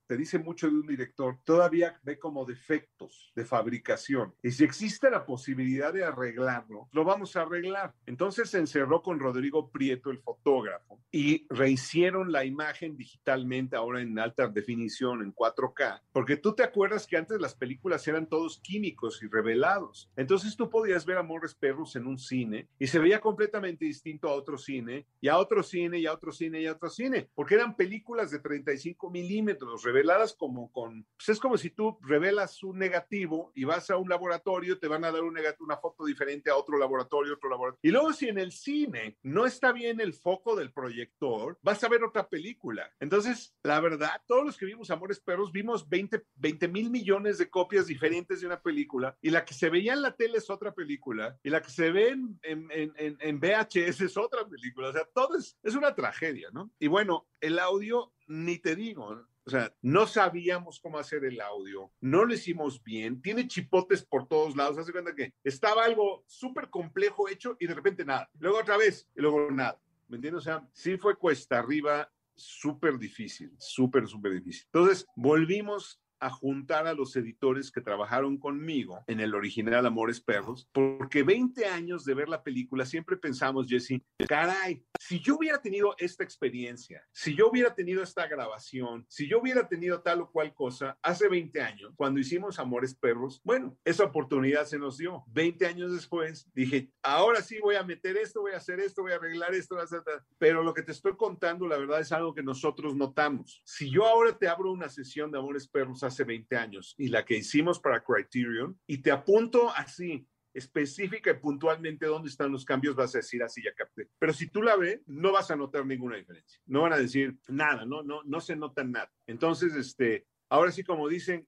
te 0.06 0.16
dice 0.16 0.38
mucho 0.38 0.68
de 0.68 0.74
un 0.74 0.86
director, 0.86 1.38
todavía 1.44 1.98
ve 2.02 2.18
como 2.18 2.44
defectos 2.44 3.32
de 3.34 3.44
fabricación. 3.44 4.34
Y 4.42 4.50
si 4.50 4.64
existe 4.64 5.10
la 5.10 5.24
posibilidad 5.24 5.92
de 5.92 6.04
arreglarlo, 6.04 6.88
lo 6.92 7.04
vamos 7.04 7.36
a 7.36 7.42
arreglar. 7.42 7.94
Entonces 8.06 8.50
se 8.50 8.58
encerró 8.58 9.02
con 9.02 9.18
Rodrigo 9.18 9.70
Prieto, 9.70 10.10
el 10.10 10.20
fotógrafo, 10.20 11.00
y 11.10 11.46
rehicieron 11.48 12.32
la 12.32 12.44
imagen 12.44 12.96
digitalmente, 12.96 13.76
ahora 13.76 14.00
en 14.00 14.18
alta 14.18 14.48
definición, 14.48 15.22
en 15.22 15.34
4K, 15.34 16.02
porque 16.12 16.36
tú 16.36 16.54
te 16.54 16.62
acuerdas 16.62 17.06
que 17.06 17.16
antes 17.16 17.40
las 17.40 17.54
películas 17.54 18.06
eran 18.08 18.28
todos 18.28 18.60
químicos 18.60 19.22
y 19.22 19.28
revelados. 19.28 20.10
Entonces 20.16 20.56
tú 20.56 20.68
podías 20.68 21.06
ver 21.06 21.18
Amores 21.18 21.54
Perros 21.54 21.96
en 21.96 22.06
un 22.06 22.18
cine 22.18 22.68
y 22.78 22.86
se 22.86 22.98
veía 22.98 23.20
completamente 23.20 23.84
distinto 23.84 24.28
a 24.28 24.34
otro 24.34 24.58
cine, 24.58 25.06
y 25.20 25.28
a 25.28 25.38
otro 25.38 25.62
cine, 25.62 25.98
y 25.98 26.06
a 26.06 26.12
otro 26.12 26.32
cine, 26.32 26.60
y 26.60 26.66
a 26.66 26.72
otro 26.72 26.90
cine, 26.90 27.28
porque 27.34 27.54
eran 27.54 27.76
películas 27.76 28.30
de 28.30 28.40
35 28.40 29.10
milímetros 29.10 29.82
reveladas 29.94 30.34
como 30.34 30.72
con, 30.72 31.06
pues 31.16 31.28
es 31.28 31.40
como 31.40 31.56
si 31.56 31.70
tú 31.70 31.98
revelas 32.02 32.62
un 32.64 32.78
negativo 32.78 33.52
y 33.54 33.64
vas 33.64 33.90
a 33.90 33.96
un 33.96 34.08
laboratorio, 34.08 34.78
te 34.78 34.88
van 34.88 35.04
a 35.04 35.12
dar 35.12 35.22
un 35.22 35.34
negativo, 35.34 35.66
una 35.66 35.76
foto 35.76 36.04
diferente 36.04 36.50
a 36.50 36.56
otro 36.56 36.78
laboratorio, 36.78 37.34
otro 37.34 37.48
laboratorio. 37.48 37.80
Y 37.82 37.92
luego 37.92 38.12
si 38.12 38.28
en 38.28 38.38
el 38.38 38.50
cine 38.50 39.18
no 39.22 39.46
está 39.46 39.72
bien 39.72 40.00
el 40.00 40.12
foco 40.12 40.56
del 40.56 40.72
proyector, 40.72 41.58
vas 41.62 41.82
a 41.84 41.88
ver 41.88 42.02
otra 42.02 42.28
película. 42.28 42.92
Entonces, 42.98 43.54
la 43.62 43.78
verdad, 43.80 44.20
todos 44.26 44.44
los 44.44 44.56
que 44.56 44.66
vimos 44.66 44.90
Amores 44.90 45.20
Perros 45.20 45.52
vimos 45.52 45.88
20, 45.88 46.24
20 46.34 46.68
mil 46.68 46.90
millones 46.90 47.38
de 47.38 47.48
copias 47.48 47.86
diferentes 47.86 48.40
de 48.40 48.46
una 48.46 48.60
película 48.60 49.16
y 49.22 49.30
la 49.30 49.44
que 49.44 49.54
se 49.54 49.70
veía 49.70 49.92
en 49.92 50.02
la 50.02 50.16
tele 50.16 50.38
es 50.38 50.50
otra 50.50 50.74
película 50.74 51.38
y 51.44 51.50
la 51.50 51.62
que 51.62 51.70
se 51.70 51.92
ve 51.92 52.08
en, 52.08 52.38
en, 52.42 52.68
en, 52.96 53.16
en 53.20 53.40
VHS 53.40 54.00
es 54.00 54.16
otra 54.16 54.44
película. 54.48 54.88
O 54.88 54.92
sea, 54.92 55.04
todo 55.14 55.36
es, 55.36 55.56
es 55.62 55.76
una 55.76 55.94
tragedia, 55.94 56.48
¿no? 56.52 56.72
Y 56.80 56.88
bueno, 56.88 57.28
el 57.44 57.58
audio, 57.58 58.13
ni 58.26 58.58
te 58.58 58.74
digo, 58.76 59.26
o 59.46 59.50
sea, 59.50 59.74
no 59.82 60.06
sabíamos 60.06 60.80
cómo 60.80 60.98
hacer 60.98 61.24
el 61.24 61.40
audio, 61.40 61.92
no 62.00 62.24
lo 62.24 62.32
hicimos 62.32 62.82
bien, 62.82 63.20
tiene 63.20 63.46
chipotes 63.46 64.04
por 64.04 64.26
todos 64.26 64.56
lados. 64.56 64.78
Hace 64.78 64.92
cuenta 64.92 65.14
que 65.14 65.34
estaba 65.44 65.84
algo 65.84 66.24
súper 66.26 66.70
complejo 66.70 67.28
hecho 67.28 67.56
y 67.60 67.66
de 67.66 67.74
repente 67.74 68.04
nada. 68.04 68.30
Luego 68.38 68.58
otra 68.58 68.76
vez 68.76 69.08
y 69.14 69.20
luego 69.20 69.50
nada. 69.50 69.78
¿Me 70.08 70.16
entiendes? 70.16 70.42
O 70.42 70.44
sea, 70.44 70.66
sí 70.72 70.96
fue 70.96 71.16
cuesta 71.16 71.58
arriba 71.58 72.10
súper 72.34 72.98
difícil, 72.98 73.52
súper, 73.58 74.06
súper 74.08 74.32
difícil. 74.32 74.64
Entonces, 74.72 75.06
volvimos 75.14 76.00
a 76.20 76.30
juntar 76.30 76.86
a 76.86 76.94
los 76.94 77.14
editores 77.16 77.70
que 77.70 77.82
trabajaron 77.82 78.38
conmigo 78.38 79.04
en 79.06 79.20
el 79.20 79.34
original 79.34 79.84
Amores 79.84 80.20
Perros, 80.20 80.68
porque 80.72 81.22
20 81.22 81.66
años 81.66 82.04
de 82.04 82.14
ver 82.14 82.30
la 82.30 82.42
película 82.42 82.86
siempre 82.86 83.18
pensamos, 83.18 83.66
Jesse, 83.68 84.00
caray, 84.26 84.82
si 85.06 85.20
yo 85.20 85.36
hubiera 85.36 85.60
tenido 85.60 85.94
esta 85.98 86.24
experiencia, 86.24 87.06
si 87.12 87.36
yo 87.36 87.50
hubiera 87.50 87.74
tenido 87.74 88.02
esta 88.02 88.26
grabación, 88.26 89.04
si 89.06 89.28
yo 89.28 89.38
hubiera 89.38 89.68
tenido 89.68 90.00
tal 90.00 90.22
o 90.22 90.30
cual 90.30 90.54
cosa 90.54 90.98
hace 91.02 91.28
20 91.28 91.60
años, 91.60 91.92
cuando 91.94 92.20
hicimos 92.20 92.58
Amores 92.58 92.94
Perros, 92.94 93.42
bueno, 93.44 93.76
esa 93.84 94.04
oportunidad 94.04 94.64
se 94.64 94.78
nos 94.78 94.96
dio. 94.96 95.22
20 95.26 95.66
años 95.66 95.92
después 95.92 96.50
dije, 96.54 96.90
ahora 97.02 97.42
sí 97.42 97.58
voy 97.60 97.74
a 97.74 97.82
meter 97.82 98.16
esto, 98.16 98.40
voy 98.40 98.52
a 98.52 98.56
hacer 98.56 98.80
esto, 98.80 99.02
voy 99.02 99.12
a 99.12 99.16
arreglar 99.16 99.54
esto, 99.54 99.74
voy 99.74 99.82
a 99.82 99.84
hacer 99.84 100.00
pero 100.38 100.62
lo 100.62 100.72
que 100.72 100.82
te 100.82 100.92
estoy 100.92 101.16
contando, 101.16 101.68
la 101.68 101.76
verdad 101.76 102.00
es 102.00 102.10
algo 102.10 102.34
que 102.34 102.42
nosotros 102.42 102.96
notamos. 102.96 103.60
Si 103.66 103.90
yo 103.90 104.06
ahora 104.06 104.38
te 104.38 104.48
abro 104.48 104.72
una 104.72 104.88
sesión 104.88 105.30
de 105.30 105.38
Amores 105.38 105.68
Perros 105.68 106.02
hace 106.02 106.24
20 106.24 106.56
años 106.56 106.94
y 106.96 107.08
la 107.08 107.26
que 107.26 107.36
hicimos 107.36 107.78
para 107.78 108.02
Criterion 108.02 108.80
y 108.86 108.98
te 109.02 109.10
apunto 109.10 109.68
así, 109.76 110.26
específica 110.54 111.32
y 111.32 111.34
puntualmente 111.34 112.06
dónde 112.06 112.30
están 112.30 112.52
los 112.52 112.64
cambios, 112.64 112.94
vas 112.94 113.14
a 113.14 113.18
decir 113.18 113.42
así, 113.42 113.62
ya 113.62 113.74
capté. 113.74 114.08
Pero 114.18 114.32
si 114.32 114.48
tú 114.48 114.62
la 114.62 114.76
ves, 114.76 115.00
no 115.06 115.32
vas 115.32 115.50
a 115.50 115.56
notar 115.56 115.84
ninguna 115.84 116.16
diferencia. 116.16 116.60
No 116.66 116.82
van 116.82 116.92
a 116.92 116.98
decir 116.98 117.36
nada, 117.48 117.84
no, 117.84 118.02
no, 118.02 118.22
no 118.24 118.40
se 118.40 118.56
nota 118.56 118.84
nada. 118.84 119.12
Entonces, 119.26 119.74
este, 119.74 120.26
ahora 120.48 120.70
sí, 120.70 120.84
como 120.84 121.08
dicen, 121.08 121.46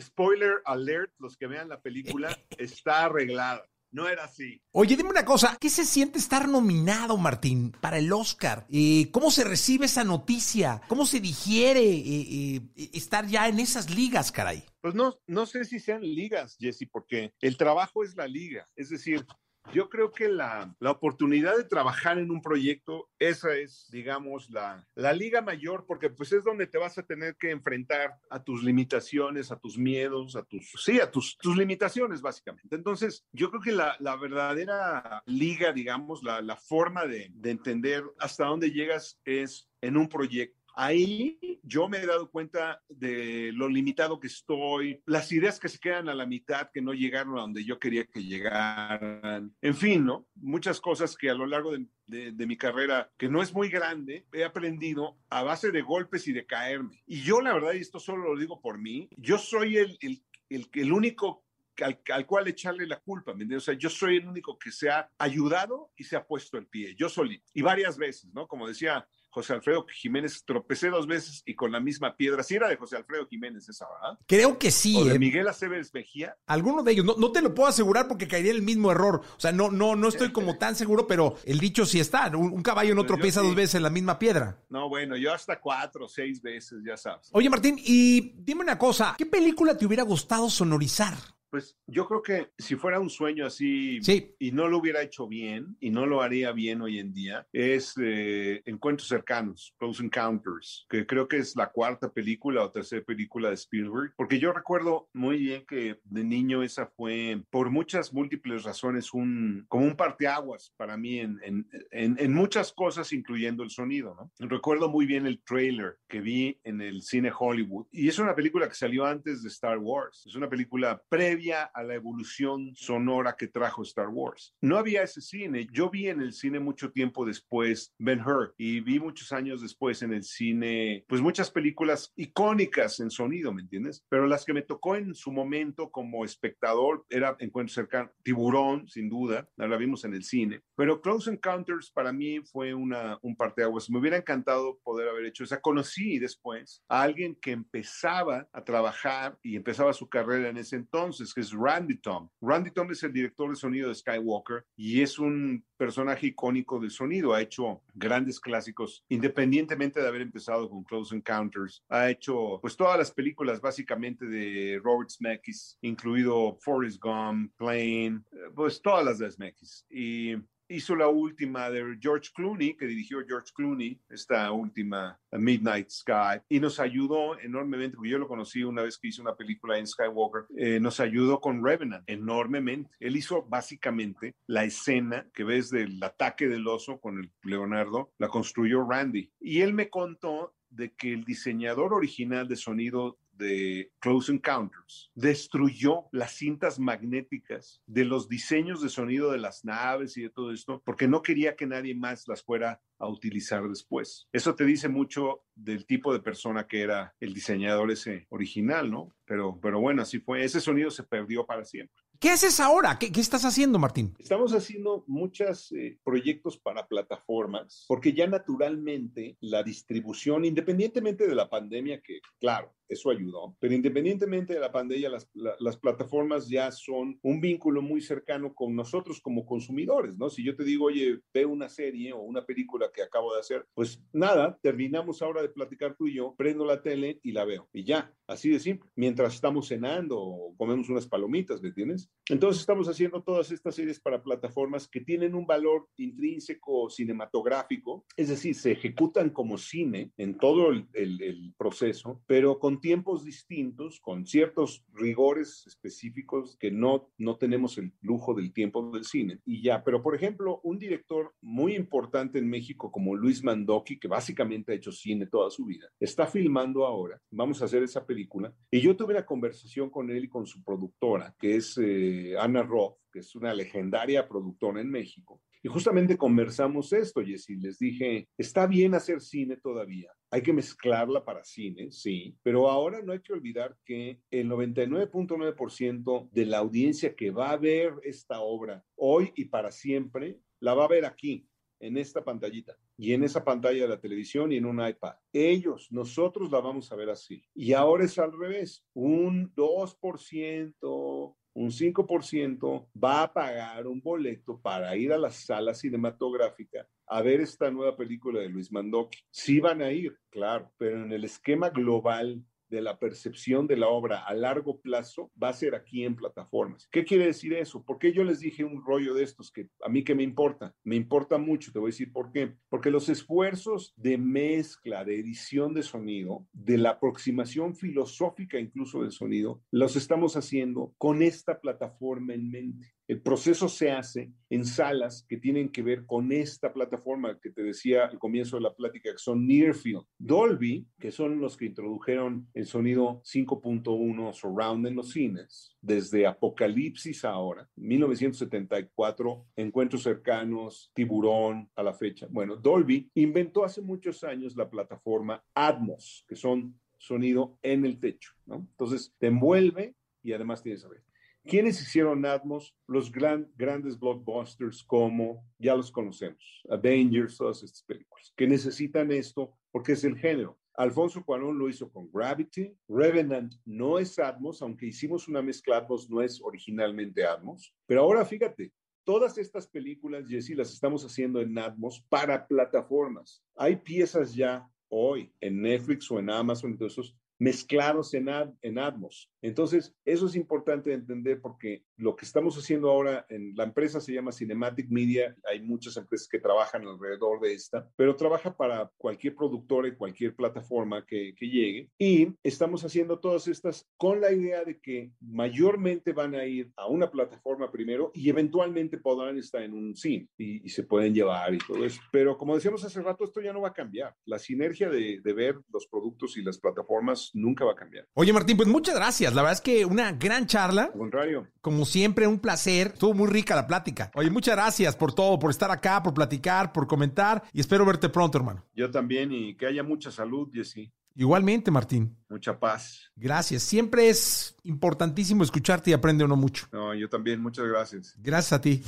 spoiler 0.00 0.62
alert, 0.64 1.12
los 1.18 1.36
que 1.36 1.46
vean 1.46 1.68
la 1.68 1.80
película, 1.80 2.36
está 2.58 3.04
arreglada. 3.04 3.64
No 3.96 4.06
era 4.06 4.24
así. 4.24 4.60
Oye, 4.72 4.94
dime 4.94 5.08
una 5.08 5.24
cosa, 5.24 5.56
¿qué 5.58 5.70
se 5.70 5.86
siente 5.86 6.18
estar 6.18 6.46
nominado, 6.46 7.16
Martín, 7.16 7.72
para 7.80 7.96
el 7.96 8.12
Oscar? 8.12 8.66
Eh, 8.68 9.08
¿Cómo 9.10 9.30
se 9.30 9.42
recibe 9.42 9.86
esa 9.86 10.04
noticia? 10.04 10.82
¿Cómo 10.86 11.06
se 11.06 11.18
digiere 11.18 11.80
eh, 11.80 12.60
eh, 12.76 12.90
estar 12.92 13.26
ya 13.26 13.48
en 13.48 13.58
esas 13.58 13.88
ligas, 13.88 14.30
caray? 14.30 14.64
Pues 14.82 14.94
no, 14.94 15.14
no 15.26 15.46
sé 15.46 15.64
si 15.64 15.80
sean 15.80 16.02
ligas, 16.02 16.58
Jesse, 16.60 16.86
porque 16.92 17.32
el 17.40 17.56
trabajo 17.56 18.04
es 18.04 18.14
la 18.16 18.28
liga. 18.28 18.68
Es 18.76 18.90
decir, 18.90 19.24
yo 19.72 19.88
creo 19.88 20.12
que 20.12 20.28
la, 20.28 20.74
la, 20.80 20.90
oportunidad 20.90 21.56
de 21.56 21.64
trabajar 21.64 22.18
en 22.18 22.30
un 22.30 22.40
proyecto, 22.40 23.08
esa 23.18 23.54
es, 23.54 23.88
digamos, 23.90 24.50
la, 24.50 24.86
la, 24.94 25.12
liga 25.12 25.42
mayor, 25.42 25.84
porque 25.86 26.10
pues 26.10 26.32
es 26.32 26.44
donde 26.44 26.66
te 26.66 26.78
vas 26.78 26.98
a 26.98 27.02
tener 27.02 27.36
que 27.36 27.50
enfrentar 27.50 28.16
a 28.30 28.42
tus 28.42 28.62
limitaciones, 28.62 29.50
a 29.50 29.58
tus 29.58 29.78
miedos, 29.78 30.36
a 30.36 30.42
tus, 30.42 30.72
sí, 30.84 31.00
a 31.00 31.10
tus, 31.10 31.36
tus 31.38 31.56
limitaciones, 31.56 32.22
básicamente. 32.22 32.76
Entonces, 32.76 33.24
yo 33.32 33.50
creo 33.50 33.62
que 33.62 33.72
la, 33.72 33.96
la 34.00 34.16
verdadera 34.16 35.22
liga, 35.26 35.72
digamos, 35.72 36.22
la, 36.22 36.40
la 36.40 36.56
forma 36.56 37.06
de, 37.06 37.30
de 37.34 37.50
entender 37.50 38.04
hasta 38.18 38.46
dónde 38.46 38.70
llegas 38.70 39.20
es 39.24 39.68
en 39.80 39.96
un 39.96 40.08
proyecto 40.08 40.65
Ahí 40.78 41.38
yo 41.62 41.88
me 41.88 41.98
he 41.98 42.06
dado 42.06 42.30
cuenta 42.30 42.82
de 42.88 43.50
lo 43.52 43.66
limitado 43.68 44.20
que 44.20 44.26
estoy, 44.26 45.02
las 45.06 45.32
ideas 45.32 45.58
que 45.58 45.70
se 45.70 45.78
quedan 45.78 46.10
a 46.10 46.14
la 46.14 46.26
mitad, 46.26 46.70
que 46.72 46.82
no 46.82 46.92
llegaron 46.92 47.38
a 47.38 47.40
donde 47.40 47.64
yo 47.64 47.78
quería 47.78 48.04
que 48.04 48.22
llegaran, 48.22 49.56
en 49.62 49.74
fin, 49.74 50.04
¿no? 50.04 50.28
Muchas 50.34 50.80
cosas 50.80 51.16
que 51.16 51.30
a 51.30 51.34
lo 51.34 51.46
largo 51.46 51.72
de, 51.72 52.32
de, 52.32 52.46
mi 52.46 52.58
carrera, 52.58 53.10
que 53.16 53.28
no 53.28 53.42
es 53.42 53.54
muy 53.54 53.70
grande, 53.70 54.26
he 54.34 54.44
aprendido 54.44 55.16
a 55.30 55.42
base 55.42 55.72
de 55.72 55.80
golpes 55.80 56.28
y 56.28 56.32
de 56.32 56.44
caerme. 56.44 57.02
Y 57.06 57.22
yo, 57.22 57.40
la 57.40 57.54
verdad, 57.54 57.72
y 57.72 57.78
esto 57.78 57.98
solo 57.98 58.34
lo 58.34 58.38
digo 58.38 58.60
por 58.60 58.78
mí, 58.78 59.08
yo 59.16 59.38
soy 59.38 59.78
el, 59.78 59.96
el, 60.02 60.22
el, 60.50 60.68
el 60.74 60.92
único 60.92 61.46
al, 61.82 62.00
al, 62.12 62.26
cual 62.26 62.48
echarle 62.48 62.86
la 62.86 63.00
culpa, 63.00 63.32
¿me 63.32 63.42
entiendes? 63.42 63.64
O 63.64 63.72
sea, 63.72 63.78
yo 63.78 63.90
soy 63.90 64.16
el 64.16 64.28
único 64.28 64.58
que 64.58 64.70
se 64.70 64.88
ha 64.90 65.10
ayudado 65.18 65.90
y 65.96 66.04
se 66.04 66.16
ha 66.16 66.26
puesto 66.26 66.58
el 66.58 66.66
pie, 66.66 66.94
yo 66.96 67.08
solito, 67.08 67.50
y 67.54 67.62
varias 67.62 67.98
veces, 67.98 68.32
¿no? 68.32 68.46
Como 68.46 68.68
decía 68.68 69.06
José 69.36 69.52
Alfredo 69.52 69.84
Jiménez, 69.86 70.44
tropecé 70.46 70.88
dos 70.88 71.06
veces 71.06 71.42
y 71.44 71.54
con 71.54 71.70
la 71.70 71.78
misma 71.78 72.16
piedra. 72.16 72.42
Sí 72.42 72.54
era 72.54 72.70
de 72.70 72.76
José 72.76 72.96
Alfredo 72.96 73.26
Jiménez 73.26 73.68
esa, 73.68 73.86
¿verdad? 73.86 74.18
Creo 74.26 74.58
que 74.58 74.70
sí. 74.70 74.96
O 74.96 75.04
de 75.04 75.16
¿eh? 75.16 75.18
Miguel 75.18 75.46
Aceves 75.46 75.92
Mejía. 75.92 76.38
Alguno 76.46 76.82
de 76.82 76.92
ellos. 76.92 77.04
No, 77.04 77.16
no, 77.18 77.30
te 77.32 77.42
lo 77.42 77.54
puedo 77.54 77.68
asegurar 77.68 78.08
porque 78.08 78.28
caería 78.28 78.52
el 78.52 78.62
mismo 78.62 78.90
error. 78.90 79.20
O 79.36 79.38
sea, 79.38 79.52
no, 79.52 79.70
no, 79.70 79.94
no 79.94 80.08
estoy 80.08 80.32
como 80.32 80.56
tan 80.58 80.74
seguro, 80.74 81.06
pero 81.06 81.36
el 81.44 81.58
dicho 81.58 81.84
sí 81.84 82.00
está. 82.00 82.28
Un, 82.28 82.50
un 82.50 82.62
caballo 82.62 82.94
no 82.94 83.02
pues 83.02 83.08
tropieza 83.08 83.42
sí. 83.42 83.46
dos 83.46 83.54
veces 83.54 83.74
en 83.74 83.82
la 83.82 83.90
misma 83.90 84.18
piedra. 84.18 84.58
No, 84.70 84.88
bueno, 84.88 85.18
yo 85.18 85.34
hasta 85.34 85.60
cuatro 85.60 86.06
o 86.06 86.08
seis 86.08 86.40
veces, 86.40 86.78
ya 86.82 86.96
sabes. 86.96 87.28
Oye, 87.32 87.50
Martín, 87.50 87.78
y 87.78 88.32
dime 88.38 88.62
una 88.62 88.78
cosa. 88.78 89.16
¿Qué 89.18 89.26
película 89.26 89.76
te 89.76 89.84
hubiera 89.84 90.04
gustado 90.04 90.48
sonorizar? 90.48 91.14
Pues 91.50 91.76
yo 91.86 92.06
creo 92.06 92.22
que 92.22 92.50
si 92.58 92.76
fuera 92.76 93.00
un 93.00 93.10
sueño 93.10 93.46
así 93.46 94.00
sí. 94.02 94.34
y 94.38 94.52
no 94.52 94.68
lo 94.68 94.78
hubiera 94.78 95.02
hecho 95.02 95.26
bien 95.26 95.76
y 95.80 95.90
no 95.90 96.06
lo 96.06 96.22
haría 96.22 96.52
bien 96.52 96.82
hoy 96.82 96.98
en 96.98 97.12
día, 97.12 97.46
es 97.52 97.94
eh, 98.00 98.62
Encuentros 98.64 99.08
Cercanos, 99.08 99.74
Close 99.78 100.02
Encounters, 100.02 100.86
que 100.88 101.06
creo 101.06 101.28
que 101.28 101.38
es 101.38 101.56
la 101.56 101.70
cuarta 101.70 102.12
película 102.12 102.64
o 102.64 102.70
tercera 102.70 103.04
película 103.04 103.48
de 103.48 103.54
Spielberg, 103.54 104.12
porque 104.16 104.38
yo 104.38 104.52
recuerdo 104.52 105.08
muy 105.12 105.38
bien 105.38 105.64
que 105.66 105.98
de 106.04 106.24
niño 106.24 106.62
esa 106.62 106.86
fue, 106.86 107.42
por 107.50 107.70
muchas 107.70 108.12
múltiples 108.12 108.64
razones, 108.64 109.12
un, 109.14 109.64
como 109.68 109.84
un 109.84 109.96
parteaguas 109.96 110.72
para 110.76 110.96
mí 110.96 111.20
en, 111.20 111.38
en, 111.42 111.68
en, 111.90 112.16
en 112.18 112.32
muchas 112.34 112.72
cosas, 112.72 113.12
incluyendo 113.12 113.62
el 113.62 113.70
sonido. 113.70 114.14
¿no? 114.14 114.48
Recuerdo 114.48 114.88
muy 114.88 115.06
bien 115.06 115.26
el 115.26 115.42
trailer 115.42 115.96
que 116.08 116.20
vi 116.20 116.58
en 116.64 116.80
el 116.80 117.02
cine 117.02 117.32
Hollywood 117.36 117.86
y 117.92 118.08
es 118.08 118.18
una 118.18 118.34
película 118.34 118.68
que 118.68 118.74
salió 118.74 119.04
antes 119.04 119.42
de 119.42 119.48
Star 119.48 119.78
Wars, 119.78 120.24
es 120.26 120.34
una 120.34 120.48
película 120.48 121.02
previa 121.36 121.64
a 121.74 121.82
la 121.82 121.94
evolución 121.94 122.74
sonora 122.74 123.36
que 123.36 123.46
trajo 123.46 123.82
Star 123.82 124.08
Wars. 124.08 124.54
No 124.62 124.78
había 124.78 125.02
ese 125.02 125.20
cine. 125.20 125.66
Yo 125.70 125.90
vi 125.90 126.08
en 126.08 126.22
el 126.22 126.32
cine 126.32 126.60
mucho 126.60 126.92
tiempo 126.92 127.26
después 127.26 127.94
Ben 127.98 128.22
Hur 128.22 128.54
y 128.56 128.80
vi 128.80 128.98
muchos 128.98 129.32
años 129.32 129.60
después 129.60 130.00
en 130.00 130.14
el 130.14 130.22
cine, 130.22 131.04
pues 131.06 131.20
muchas 131.20 131.50
películas 131.50 132.10
icónicas 132.16 133.00
en 133.00 133.10
sonido, 133.10 133.52
¿me 133.52 133.60
entiendes? 133.60 134.02
Pero 134.08 134.26
las 134.26 134.46
que 134.46 134.54
me 134.54 134.62
tocó 134.62 134.96
en 134.96 135.14
su 135.14 135.30
momento 135.30 135.90
como 135.90 136.24
espectador 136.24 137.04
era 137.10 137.36
Encuentro 137.38 137.74
cercano, 137.74 138.10
Tiburón, 138.22 138.88
sin 138.88 139.10
duda, 139.10 139.46
la 139.56 139.76
vimos 139.76 140.06
en 140.06 140.14
el 140.14 140.24
cine. 140.24 140.62
Pero 140.74 141.02
Close 141.02 141.30
Encounters 141.30 141.90
para 141.90 142.14
mí 142.14 142.40
fue 142.40 142.72
una, 142.72 143.18
un 143.20 143.36
parteaguas. 143.36 143.90
Me 143.90 143.98
hubiera 143.98 144.16
encantado 144.16 144.78
poder 144.82 145.08
haber 145.10 145.26
hecho 145.26 145.44
esa. 145.44 145.60
Conocí 145.60 146.18
después 146.18 146.82
a 146.88 147.02
alguien 147.02 147.34
que 147.34 147.50
empezaba 147.50 148.48
a 148.54 148.64
trabajar 148.64 149.38
y 149.42 149.56
empezaba 149.56 149.92
su 149.92 150.08
carrera 150.08 150.48
en 150.48 150.56
ese 150.56 150.76
entonces 150.76 151.25
que 151.34 151.40
es 151.40 151.52
Randy 151.52 151.98
Tom. 151.98 152.28
Randy 152.40 152.70
Tom 152.70 152.90
es 152.90 153.02
el 153.02 153.12
director 153.12 153.50
de 153.50 153.56
sonido 153.56 153.88
de 153.88 153.94
Skywalker 153.94 154.64
y 154.76 155.00
es 155.00 155.18
un 155.18 155.64
personaje 155.76 156.28
icónico 156.28 156.78
de 156.78 156.90
sonido. 156.90 157.34
Ha 157.34 157.42
hecho 157.42 157.82
grandes 157.94 158.40
clásicos, 158.40 159.04
independientemente 159.08 160.00
de 160.00 160.08
haber 160.08 160.22
empezado 160.22 160.68
con 160.68 160.84
Close 160.84 161.14
Encounters. 161.14 161.82
Ha 161.88 162.10
hecho 162.10 162.58
pues 162.60 162.76
todas 162.76 162.98
las 162.98 163.10
películas 163.10 163.60
básicamente 163.60 164.26
de 164.26 164.80
Robert 164.82 165.10
Zemeckis, 165.10 165.78
incluido 165.82 166.56
Forrest 166.60 167.00
Gump, 167.00 167.52
Plane, 167.56 168.22
pues 168.54 168.80
todas 168.80 169.04
las 169.04 169.18
de 169.18 169.30
Zemeckis. 169.30 169.86
Y 169.90 170.36
hizo 170.68 170.96
la 170.96 171.08
última 171.08 171.70
de 171.70 171.96
George 172.00 172.30
Clooney, 172.34 172.74
que 172.74 172.86
dirigió 172.86 173.18
George 173.26 173.52
Clooney, 173.54 174.00
esta 174.08 174.50
última 174.52 175.18
Midnight 175.32 175.90
Sky, 175.90 176.40
y 176.48 176.60
nos 176.60 176.80
ayudó 176.80 177.38
enormemente, 177.38 177.96
porque 177.96 178.10
yo 178.10 178.18
lo 178.18 178.28
conocí 178.28 178.62
una 178.62 178.82
vez 178.82 178.98
que 178.98 179.08
hizo 179.08 179.22
una 179.22 179.36
película 179.36 179.78
en 179.78 179.86
Skywalker, 179.86 180.46
eh, 180.56 180.80
nos 180.80 181.00
ayudó 181.00 181.40
con 181.40 181.64
Revenant 181.64 182.04
enormemente. 182.06 182.90
Él 183.00 183.16
hizo 183.16 183.42
básicamente 183.42 184.34
la 184.46 184.64
escena 184.64 185.26
que 185.32 185.44
ves 185.44 185.70
del 185.70 186.02
ataque 186.02 186.48
del 186.48 186.66
oso 186.66 187.00
con 187.00 187.18
el 187.18 187.32
Leonardo, 187.42 188.12
la 188.18 188.28
construyó 188.28 188.86
Randy. 188.88 189.30
Y 189.40 189.60
él 189.60 189.72
me 189.72 189.88
contó 189.88 190.54
de 190.70 190.94
que 190.94 191.12
el 191.12 191.24
diseñador 191.24 191.94
original 191.94 192.48
de 192.48 192.56
sonido 192.56 193.18
de 193.36 193.92
Close 194.00 194.32
Encounters 194.32 195.10
destruyó 195.14 196.06
las 196.12 196.32
cintas 196.32 196.78
magnéticas 196.78 197.82
de 197.86 198.04
los 198.04 198.28
diseños 198.28 198.82
de 198.82 198.88
sonido 198.88 199.30
de 199.30 199.38
las 199.38 199.64
naves 199.64 200.16
y 200.16 200.22
de 200.22 200.30
todo 200.30 200.52
esto 200.52 200.82
porque 200.84 201.08
no 201.08 201.22
quería 201.22 201.56
que 201.56 201.66
nadie 201.66 201.94
más 201.94 202.26
las 202.28 202.42
fuera 202.42 202.80
a 202.98 203.08
utilizar 203.08 203.68
después. 203.68 204.28
Eso 204.32 204.54
te 204.54 204.64
dice 204.64 204.88
mucho 204.88 205.42
del 205.54 205.86
tipo 205.86 206.12
de 206.12 206.20
persona 206.20 206.66
que 206.66 206.80
era 206.80 207.14
el 207.20 207.34
diseñador 207.34 207.90
ese 207.90 208.26
original, 208.30 208.90
¿no? 208.90 209.14
Pero, 209.24 209.58
pero 209.60 209.80
bueno, 209.80 210.02
así 210.02 210.18
fue. 210.18 210.44
Ese 210.44 210.60
sonido 210.60 210.90
se 210.90 211.02
perdió 211.02 211.44
para 211.44 211.64
siempre. 211.64 212.02
¿Qué 212.18 212.30
haces 212.30 212.60
ahora? 212.60 212.98
¿Qué, 212.98 213.12
qué 213.12 213.20
estás 213.20 213.44
haciendo, 213.44 213.78
Martín? 213.78 214.14
Estamos 214.18 214.54
haciendo 214.54 215.04
muchos 215.06 215.70
eh, 215.72 215.98
proyectos 216.02 216.56
para 216.56 216.86
plataformas, 216.86 217.84
porque 217.88 218.14
ya 218.14 218.26
naturalmente 218.26 219.36
la 219.40 219.62
distribución, 219.62 220.46
independientemente 220.46 221.26
de 221.26 221.34
la 221.34 221.50
pandemia, 221.50 222.00
que 222.00 222.20
claro, 222.40 222.74
eso 222.88 223.10
ayudó. 223.10 223.56
Pero 223.58 223.74
independientemente 223.74 224.54
de 224.54 224.60
la 224.60 224.72
pandemia, 224.72 225.10
las, 225.10 225.30
las 225.34 225.76
plataformas 225.76 226.48
ya 226.48 226.70
son 226.70 227.18
un 227.22 227.40
vínculo 227.40 227.82
muy 227.82 228.00
cercano 228.00 228.54
con 228.54 228.74
nosotros 228.74 229.20
como 229.20 229.46
consumidores, 229.46 230.16
¿no? 230.16 230.30
Si 230.30 230.44
yo 230.44 230.56
te 230.56 230.64
digo, 230.64 230.86
oye, 230.86 231.20
ve 231.32 231.44
una 231.44 231.68
serie 231.68 232.12
o 232.12 232.20
una 232.20 232.44
película 232.44 232.90
que 232.92 233.02
acabo 233.02 233.34
de 233.34 233.40
hacer, 233.40 233.66
pues 233.74 234.02
nada, 234.12 234.58
terminamos 234.62 235.22
ahora 235.22 235.42
de 235.42 235.48
platicar 235.48 235.96
tú 235.96 236.06
y 236.06 236.14
yo, 236.14 236.34
prendo 236.36 236.64
la 236.64 236.82
tele 236.82 237.20
y 237.22 237.32
la 237.32 237.44
veo. 237.44 237.68
Y 237.72 237.84
ya, 237.84 238.12
así 238.26 238.50
de 238.50 238.60
simple. 238.60 238.90
Mientras 238.94 239.34
estamos 239.34 239.68
cenando 239.68 240.18
o 240.20 240.56
comemos 240.56 240.88
unas 240.88 241.06
palomitas, 241.06 241.62
¿me 241.62 241.68
entiendes? 241.68 242.10
Entonces 242.28 242.60
estamos 242.60 242.88
haciendo 242.88 243.22
todas 243.22 243.50
estas 243.50 243.74
series 243.74 244.00
para 244.00 244.22
plataformas 244.22 244.88
que 244.88 245.00
tienen 245.00 245.34
un 245.34 245.46
valor 245.46 245.88
intrínseco 245.96 246.90
cinematográfico, 246.90 248.04
es 248.16 248.28
decir, 248.28 248.54
se 248.54 248.72
ejecutan 248.72 249.30
como 249.30 249.58
cine 249.58 250.12
en 250.16 250.36
todo 250.36 250.70
el, 250.70 250.86
el, 250.94 251.54
proceso, 251.56 252.22
pero 252.26 252.58
con 252.58 252.75
tiempos 252.80 253.24
distintos, 253.24 254.00
con 254.00 254.26
ciertos 254.26 254.84
rigores 254.92 255.66
específicos 255.66 256.56
que 256.58 256.70
no, 256.70 257.10
no 257.18 257.36
tenemos 257.36 257.78
el 257.78 257.92
lujo 258.00 258.34
del 258.34 258.52
tiempo 258.52 258.90
del 258.90 259.04
cine. 259.04 259.40
Y 259.44 259.62
ya, 259.62 259.82
pero 259.84 260.02
por 260.02 260.14
ejemplo, 260.14 260.60
un 260.62 260.78
director 260.78 261.34
muy 261.40 261.74
importante 261.74 262.38
en 262.38 262.48
México 262.48 262.90
como 262.90 263.14
Luis 263.14 263.42
Mandoki, 263.42 263.98
que 263.98 264.08
básicamente 264.08 264.72
ha 264.72 264.76
hecho 264.76 264.92
cine 264.92 265.26
toda 265.26 265.50
su 265.50 265.64
vida, 265.64 265.88
está 266.00 266.26
filmando 266.26 266.86
ahora, 266.86 267.20
vamos 267.30 267.60
a 267.62 267.66
hacer 267.66 267.82
esa 267.82 268.04
película, 268.06 268.54
y 268.70 268.80
yo 268.80 268.96
tuve 268.96 269.14
una 269.14 269.26
conversación 269.26 269.90
con 269.90 270.10
él 270.10 270.24
y 270.24 270.28
con 270.28 270.46
su 270.46 270.62
productora, 270.62 271.34
que 271.38 271.56
es 271.56 271.78
eh, 271.78 272.34
Ana 272.38 272.62
Roth, 272.62 272.98
que 273.12 273.20
es 273.20 273.34
una 273.34 273.54
legendaria 273.54 274.28
productora 274.28 274.80
en 274.80 274.90
México. 274.90 275.40
Y 275.62 275.68
justamente 275.68 276.16
conversamos 276.16 276.92
esto, 276.92 277.20
Jessy. 277.24 277.56
Les 277.56 277.78
dije, 277.78 278.28
está 278.38 278.68
bien 278.68 278.94
hacer 278.94 279.20
cine 279.20 279.56
todavía. 279.56 280.12
Hay 280.30 280.42
que 280.42 280.52
mezclarla 280.52 281.24
para 281.24 281.44
cine, 281.44 281.90
sí. 281.90 282.36
Pero 282.42 282.68
ahora 282.68 283.00
no 283.02 283.12
hay 283.12 283.20
que 283.20 283.32
olvidar 283.32 283.76
que 283.84 284.20
el 284.30 284.48
99.9% 284.48 286.28
de 286.30 286.46
la 286.46 286.58
audiencia 286.58 287.14
que 287.14 287.30
va 287.30 287.50
a 287.50 287.56
ver 287.56 287.94
esta 288.02 288.40
obra 288.40 288.84
hoy 288.96 289.32
y 289.36 289.46
para 289.46 289.70
siempre, 289.70 290.38
la 290.60 290.74
va 290.74 290.84
a 290.84 290.88
ver 290.88 291.04
aquí, 291.04 291.46
en 291.78 291.96
esta 291.96 292.24
pantallita 292.24 292.76
y 292.96 293.12
en 293.12 293.24
esa 293.24 293.44
pantalla 293.44 293.82
de 293.82 293.88
la 293.88 294.00
televisión 294.00 294.52
y 294.52 294.56
en 294.56 294.66
un 294.66 294.86
iPad. 294.86 295.14
Ellos, 295.32 295.88
nosotros 295.90 296.50
la 296.50 296.60
vamos 296.60 296.90
a 296.90 296.96
ver 296.96 297.10
así. 297.10 297.42
Y 297.54 297.72
ahora 297.72 298.04
es 298.04 298.18
al 298.18 298.32
revés. 298.32 298.84
Un 298.94 299.54
2%, 299.54 301.36
un 301.54 301.70
5% 301.70 302.88
va 303.02 303.22
a 303.22 303.32
pagar 303.32 303.86
un 303.86 304.00
boleto 304.00 304.60
para 304.60 304.96
ir 304.96 305.12
a 305.12 305.18
la 305.18 305.30
sala 305.30 305.74
cinematográfica 305.74 306.88
a 307.08 307.22
ver 307.22 307.40
esta 307.40 307.70
nueva 307.70 307.96
película 307.96 308.40
de 308.40 308.48
Luis 308.48 308.72
Mandoki. 308.72 309.18
Sí 309.30 309.60
van 309.60 309.80
a 309.80 309.92
ir, 309.92 310.18
claro, 310.28 310.72
pero 310.76 311.02
en 311.02 311.12
el 311.12 311.24
esquema 311.24 311.70
global 311.70 312.44
de 312.68 312.80
la 312.80 312.98
percepción 312.98 313.66
de 313.66 313.76
la 313.76 313.88
obra 313.88 314.24
a 314.24 314.34
largo 314.34 314.80
plazo 314.80 315.30
va 315.40 315.50
a 315.50 315.54
ser 315.54 315.74
aquí 315.74 316.04
en 316.04 316.16
plataformas. 316.16 316.88
¿Qué 316.90 317.04
quiere 317.04 317.26
decir 317.26 317.52
eso? 317.52 317.84
Porque 317.84 318.12
yo 318.12 318.24
les 318.24 318.40
dije 318.40 318.64
un 318.64 318.84
rollo 318.84 319.14
de 319.14 319.22
estos 319.22 319.50
que 319.50 319.68
a 319.82 319.88
mí 319.88 320.04
que 320.04 320.14
me 320.14 320.22
importa? 320.22 320.74
Me 320.84 320.96
importa 320.96 321.38
mucho, 321.38 321.72
te 321.72 321.78
voy 321.78 321.88
a 321.88 321.92
decir 321.92 322.12
por 322.12 322.32
qué. 322.32 322.54
Porque 322.68 322.90
los 322.90 323.08
esfuerzos 323.08 323.94
de 323.96 324.18
mezcla, 324.18 325.04
de 325.04 325.18
edición 325.18 325.74
de 325.74 325.82
sonido, 325.82 326.46
de 326.52 326.78
la 326.78 326.90
aproximación 326.90 327.74
filosófica 327.74 328.58
incluso 328.58 329.02
del 329.02 329.12
sonido, 329.12 329.62
los 329.70 329.96
estamos 329.96 330.36
haciendo 330.36 330.94
con 330.98 331.22
esta 331.22 331.60
plataforma 331.60 332.34
en 332.34 332.50
mente. 332.50 332.95
El 333.08 333.20
proceso 333.20 333.68
se 333.68 333.92
hace 333.92 334.32
en 334.50 334.64
salas 334.64 335.24
que 335.28 335.36
tienen 335.36 335.68
que 335.68 335.82
ver 335.82 336.06
con 336.06 336.32
esta 336.32 336.72
plataforma 336.72 337.38
que 337.38 337.50
te 337.50 337.62
decía 337.62 338.06
al 338.06 338.18
comienzo 338.18 338.56
de 338.56 338.62
la 338.62 338.74
plática, 338.74 339.12
que 339.12 339.18
son 339.18 339.46
Nearfield. 339.46 340.02
Dolby, 340.18 340.88
que 340.98 341.12
son 341.12 341.40
los 341.40 341.56
que 341.56 341.66
introdujeron 341.66 342.48
el 342.52 342.66
sonido 342.66 343.22
5.1 343.22 344.32
surround 344.32 344.88
en 344.88 344.96
los 344.96 345.12
cines, 345.12 345.76
desde 345.80 346.26
Apocalipsis 346.26 347.24
ahora, 347.24 347.68
1974, 347.76 349.46
Encuentros 349.54 350.02
cercanos, 350.02 350.90
Tiburón 350.92 351.70
a 351.76 351.84
la 351.84 351.94
fecha. 351.94 352.26
Bueno, 352.28 352.56
Dolby 352.56 353.08
inventó 353.14 353.64
hace 353.64 353.82
muchos 353.82 354.24
años 354.24 354.56
la 354.56 354.68
plataforma 354.68 355.44
Atmos, 355.54 356.24
que 356.26 356.34
son 356.34 356.76
sonido 356.98 357.56
en 357.62 357.84
el 357.84 358.00
techo, 358.00 358.32
¿no? 358.46 358.56
Entonces, 358.56 359.14
te 359.18 359.28
envuelve 359.28 359.94
y 360.24 360.32
además 360.32 360.62
tienes 360.62 360.84
a 360.84 360.88
ver. 360.88 361.05
¿Quiénes 361.46 361.80
hicieron 361.80 362.26
Atmos? 362.26 362.76
Los 362.88 363.12
grandes 363.12 363.98
blockbusters 363.98 364.82
como, 364.82 365.44
ya 365.58 365.76
los 365.76 365.92
conocemos, 365.92 366.62
Avengers, 366.68 367.36
todas 367.36 367.62
estas 367.62 367.82
películas, 367.84 368.32
que 368.36 368.48
necesitan 368.48 369.12
esto 369.12 369.56
porque 369.70 369.92
es 369.92 370.02
el 370.02 370.16
género. 370.18 370.58
Alfonso 370.74 371.24
Cuarón 371.24 371.56
lo 371.56 371.68
hizo 371.68 371.90
con 371.90 372.10
Gravity. 372.12 372.76
Revenant 372.88 373.54
no 373.64 373.98
es 373.98 374.18
Atmos, 374.18 374.60
aunque 374.60 374.86
hicimos 374.86 375.28
una 375.28 375.40
mezcla 375.40 375.78
Atmos, 375.78 376.10
no 376.10 376.20
es 376.20 376.40
originalmente 376.42 377.24
Atmos. 377.24 377.72
Pero 377.86 378.02
ahora 378.02 378.24
fíjate, 378.24 378.72
todas 379.04 379.38
estas 379.38 379.68
películas, 379.68 380.28
Jesse, 380.28 380.56
las 380.56 380.72
estamos 380.72 381.04
haciendo 381.04 381.40
en 381.40 381.56
Atmos 381.56 382.04
para 382.08 382.46
plataformas. 382.46 383.42
Hay 383.54 383.76
piezas 383.76 384.34
ya 384.34 384.68
hoy 384.88 385.32
en 385.40 385.62
Netflix 385.62 386.10
o 386.10 386.18
en 386.18 386.28
Amazon, 386.28 386.72
entonces 386.72 387.14
mezclados 387.38 388.14
en, 388.14 388.28
en 388.62 388.78
Atmos. 388.78 389.30
Entonces, 389.42 389.94
eso 390.04 390.26
es 390.26 390.34
importante 390.34 390.92
entender 390.92 391.40
porque 391.40 391.84
lo 391.96 392.16
que 392.16 392.24
estamos 392.24 392.56
haciendo 392.56 392.90
ahora 392.90 393.26
en 393.28 393.54
la 393.54 393.64
empresa 393.64 394.00
se 394.00 394.12
llama 394.12 394.32
Cinematic 394.32 394.90
Media, 394.90 395.36
hay 395.48 395.62
muchas 395.62 395.96
empresas 395.96 396.26
que 396.28 396.40
trabajan 396.40 396.86
alrededor 396.86 397.40
de 397.40 397.54
esta, 397.54 397.88
pero 397.96 398.16
trabaja 398.16 398.56
para 398.56 398.90
cualquier 398.96 399.36
productor 399.36 399.86
y 399.86 399.94
cualquier 399.94 400.34
plataforma 400.34 401.04
que, 401.06 401.34
que 401.36 401.46
llegue. 401.46 401.90
Y 401.98 402.28
estamos 402.42 402.84
haciendo 402.84 403.20
todas 403.20 403.46
estas 403.46 403.88
con 403.96 404.20
la 404.20 404.32
idea 404.32 404.64
de 404.64 404.80
que 404.80 405.12
mayormente 405.20 406.12
van 406.12 406.34
a 406.34 406.44
ir 406.44 406.72
a 406.76 406.88
una 406.88 407.10
plataforma 407.10 407.70
primero 407.70 408.10
y 408.14 408.28
eventualmente 408.28 408.98
podrán 408.98 409.38
estar 409.38 409.62
en 409.62 409.74
un 409.74 409.94
cine 409.94 410.28
y, 410.36 410.66
se 410.66 410.82
pueden 410.82 411.14
llevar 411.14 411.54
y 411.54 411.58
todo 411.58 411.84
eso. 411.84 412.00
Pero 412.10 412.36
como 412.36 412.54
decíamos 412.54 412.84
hace 412.84 413.00
rato, 413.00 413.24
esto 413.24 413.40
ya 413.40 413.52
no 413.52 413.62
va 413.62 413.68
a 413.68 413.72
cambiar. 413.72 414.14
La 414.24 414.38
sinergia 414.38 414.90
de, 414.90 415.20
de 415.22 415.32
ver 415.32 415.56
los 415.72 415.86
productos 415.86 416.36
y 416.36 416.42
las 416.42 416.58
plataformas 416.58 417.25
nunca 417.34 417.64
va 417.64 417.72
a 417.72 417.76
cambiar. 417.76 418.06
Oye, 418.14 418.32
Martín, 418.32 418.56
pues 418.56 418.68
muchas 418.68 418.94
gracias. 418.94 419.34
La 419.34 419.42
verdad 419.42 419.54
es 419.54 419.60
que 419.60 419.84
una 419.84 420.12
gran 420.12 420.46
charla. 420.46 420.84
Al 420.84 420.92
contrario. 420.92 421.46
Como 421.60 421.84
siempre, 421.84 422.26
un 422.26 422.38
placer. 422.38 422.88
Estuvo 422.94 423.14
muy 423.14 423.28
rica 423.28 423.54
la 423.54 423.66
plática. 423.66 424.10
Oye, 424.14 424.30
muchas 424.30 424.54
gracias 424.56 424.96
por 424.96 425.14
todo, 425.14 425.38
por 425.38 425.50
estar 425.50 425.70
acá, 425.70 426.02
por 426.02 426.14
platicar, 426.14 426.72
por 426.72 426.86
comentar 426.86 427.42
y 427.52 427.60
espero 427.60 427.84
verte 427.84 428.08
pronto, 428.08 428.38
hermano. 428.38 428.64
Yo 428.74 428.90
también 428.90 429.32
y 429.32 429.54
que 429.56 429.66
haya 429.66 429.82
mucha 429.82 430.10
salud, 430.10 430.48
Jesse. 430.52 430.92
Igualmente, 431.14 431.70
Martín. 431.70 432.14
Mucha 432.28 432.58
paz. 432.58 433.10
Gracias. 433.16 433.62
Siempre 433.62 434.10
es 434.10 434.54
importantísimo 434.64 435.42
escucharte 435.42 435.90
y 435.90 435.94
aprende 435.94 436.24
uno 436.24 436.36
mucho. 436.36 436.66
No, 436.72 436.94
yo 436.94 437.08
también. 437.08 437.40
Muchas 437.40 437.66
gracias. 437.66 438.14
Gracias 438.18 438.52
a 438.52 438.60
ti. 438.60 438.82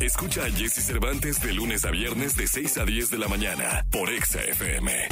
Escucha 0.00 0.44
a 0.44 0.50
Jesse 0.50 0.84
Cervantes 0.84 1.42
de 1.42 1.52
lunes 1.54 1.84
a 1.84 1.90
viernes 1.90 2.36
de 2.36 2.46
6 2.46 2.78
a 2.78 2.84
10 2.84 3.10
de 3.10 3.18
la 3.18 3.26
mañana 3.26 3.84
por 3.90 4.10
Exa 4.10 4.42
FM. 4.42 5.08